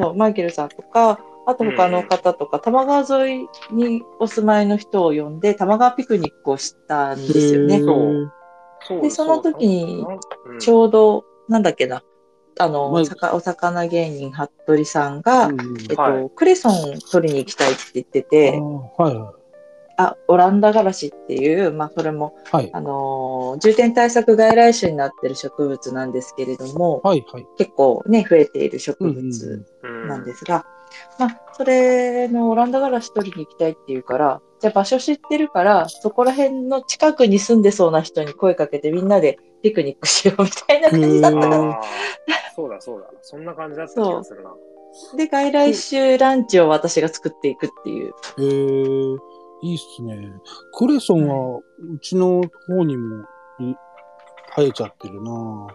[0.00, 7.80] そうマイケルさんとか、あと他の方とか、多摩川沿いにお住まいの人を呼んで、多摩川ピクニックをしたんですよね。
[7.80, 8.32] そう
[9.02, 10.04] でその時に
[10.46, 12.02] うんちょうど、なんだっけな、
[12.58, 16.30] あの、まあお魚芸人、服部さんが、うんえっと、はい。
[16.34, 19.34] クレソン取りに行きたいって言ってあて、ーはいは
[20.00, 22.56] あ、オランダガラシっていう、まあ、それも、い。
[22.56, 22.70] はい。
[22.72, 27.46] あのー重点対策外来種になってる植物なんですけれども、はいはい。
[27.56, 30.08] 結構ね、増えている植うんうん物うん。
[30.08, 30.64] なんですが、
[31.18, 41.58] まあ、それのオランダガラシ取りに行きたいっていうから、じゃあ場所知ってるから、そこら辺の近くに住んでそうな人に声かけてみんなでピクニックしようみたいな感じだったかな。
[41.58, 41.82] うんあー
[42.58, 43.08] そうだそうだ。
[43.22, 44.50] そんな感じだった気がするな。
[45.16, 48.12] で、外来種ランチを私が作っていくっていう。
[48.38, 49.16] えー、
[49.62, 50.32] いいっすね。
[50.76, 51.62] クレソンは、う
[52.00, 53.24] ちの方にも
[53.60, 53.74] い
[54.56, 55.68] 生えちゃってるな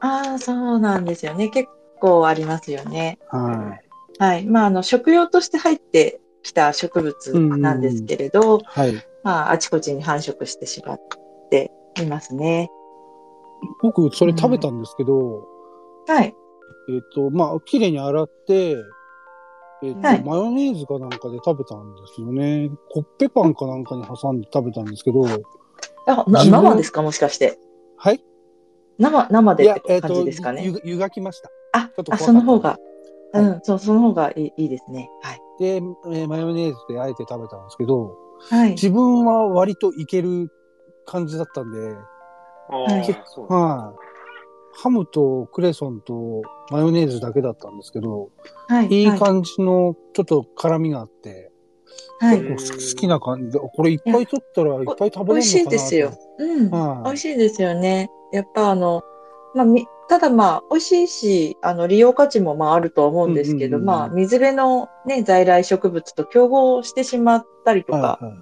[0.00, 1.50] ああ、そうなんですよね。
[1.50, 1.68] 結
[2.00, 3.20] 構ありますよね。
[3.28, 3.78] は
[4.18, 4.46] はい。
[4.46, 8.62] まあ、あの、食用として入ってきた植物なんですけれど、い。
[8.64, 8.94] はい。
[9.22, 11.00] まあ、あちこちに繁殖してしまっ
[11.50, 11.70] て
[12.00, 12.68] いますね。
[13.80, 15.46] 僕、それ食べたんですけど、
[16.08, 16.34] はい。
[16.88, 18.76] えっ、と、まあ、綺麗に洗って、
[19.82, 22.70] えっ、と、はいマヨネーズかなんかで食べたんですよね。
[22.90, 25.24] コッペパンかなんかに挟んで食べたんですけど、
[26.06, 27.02] あ、生ですか？
[27.02, 27.58] もしかして。
[27.96, 28.24] はい？
[28.98, 30.64] 生、生でっ、て感じと、ですかね？
[30.64, 31.50] ゆ湯がきました。
[31.72, 32.78] ああ、その方が。
[33.34, 35.08] うはいん、そう、その方がいいいいですね。
[35.22, 35.40] はい。
[35.62, 38.16] で、えーマヨネーズであえて食べたんですけど、
[38.50, 38.70] はい。
[38.70, 40.50] 自分は割といける
[41.06, 41.78] 感じだったんで、
[42.68, 43.06] あはい。
[44.74, 48.30] ハムとクレソンとマヨネーズだけだったんですけど、
[48.68, 48.88] はい。
[48.88, 51.52] いいはい感じのちょっと辛みがあって、
[52.18, 52.42] はい。
[52.42, 56.12] 結構好きな感じで、これいっぱい取ったらいっぱい食べれるのかなと美味しいですよ。
[56.38, 56.70] うん。
[56.70, 58.10] はい美味しいですよね。
[58.32, 59.02] やっぱあの、
[59.54, 68.34] まあ、みただまあ、美味しいし、あの、利用価値もまああるとは思うんですけど、うんうんうんまあ、水辺のね、在来植物と競合してしまったりとか、はいはい。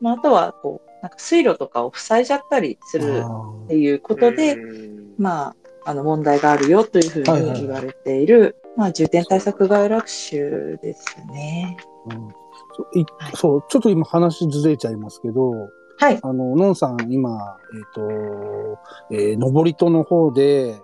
[0.00, 5.54] まあ、あとは、こう、なんか水路とかを塞いじゃったりするあっていうことで、うんま
[5.84, 11.76] あ、あの、問題があるよというふうに言われている、まあ、重点対策外来種ですね。
[12.08, 12.28] ーうん。
[12.76, 15.52] そういはいそう、ちょっと今話ずれちゃいますけど、
[15.98, 16.18] はい。
[16.22, 18.78] あの、のんさん今、えっ、と、
[19.10, 20.80] えー、登り戸の方で、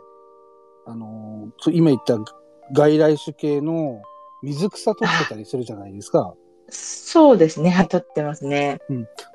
[0.87, 2.19] あの、つ今言った
[2.73, 4.03] 外来種系の
[4.43, 6.35] 水草取ってたりするじゃないですか。
[6.69, 7.71] そうですね。
[7.71, 8.79] はい、取ってますね。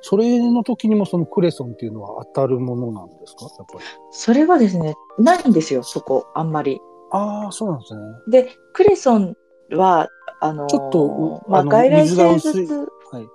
[0.02, 3.46] それの時にもそのクレソンっていうのは当たるものなんですか？
[3.58, 3.86] やっぱり。
[4.12, 6.80] それがですね、ないんですよ、そこ、あんまり。
[7.12, 8.02] ああ、そうなんですね。
[8.44, 9.36] で、クレソン
[9.72, 10.10] は、
[10.42, 13.28] あのーちょっとうまあ、外来生物、はい。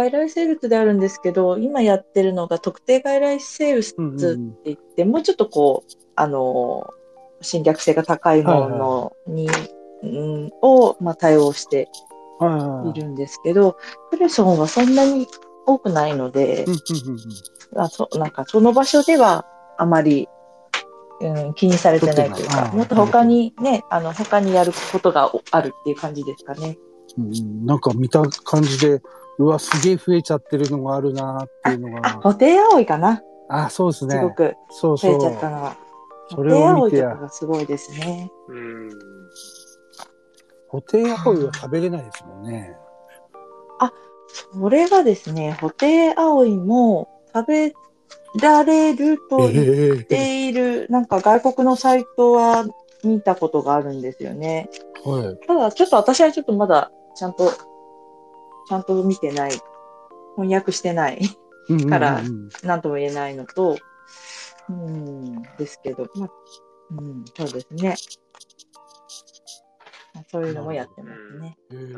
[0.00, 4.56] 外来生物であるんですけど、今やってるのが特定外来生物うんうんってうん。
[4.64, 7.00] 言って、もうちょっとこう、あのー
[7.42, 9.48] 侵略性が高いものに、
[10.02, 11.88] うんを、まあ、対応して
[12.38, 12.90] はいはいはい。
[12.90, 13.76] いるんですけど、
[14.10, 15.26] クレソンはそんなに
[15.66, 17.18] 多くないのでうん、うんうん
[17.74, 17.80] うん。
[17.80, 19.44] あそなんかその場所では
[19.78, 20.28] あまり、
[21.20, 26.78] うん、気にされてないというか、もっと他にね、あの、他にやることがおあるっていう感じですかね。
[27.18, 27.66] うんうん。
[27.66, 29.02] なんか見た感じで、
[29.40, 32.10] うわ、すげえ増えちゃってるのがあるなっていうのあ、が。
[32.20, 34.14] ホテイアオイかな、あ、そうですね。
[34.16, 35.18] すごくそうそう。
[35.20, 35.76] 増えちゃったのは。
[36.28, 38.30] それホテイアを見てすごいですね。
[38.48, 38.90] うん
[40.68, 42.76] ホテイアホイは食べれないですもんね。
[44.52, 47.74] それがですね、ホテイアオイも食べ
[48.40, 52.66] られると言っええている、なんか外国のサイトは
[53.02, 54.68] 見たことがあるんですよね。
[55.04, 55.46] はい。
[55.46, 57.50] ただ、ちょっと私はちょっとまだちゃんと、
[58.70, 59.50] ちゃんと見てない、
[60.36, 61.18] 翻訳してない、
[61.88, 62.22] から
[62.62, 63.76] なんとも言えないのと、
[64.68, 66.30] うん、ですけど、まあ、
[66.96, 67.96] うん、そうですね。
[70.14, 71.56] まあそういうのもやってますね。
[71.72, 71.88] へえ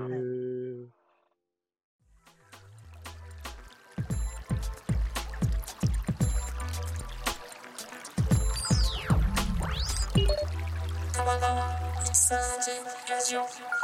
[11.13, 11.71] 玉川
[12.03, 12.71] 一三時
[13.11, 13.82] ラジオ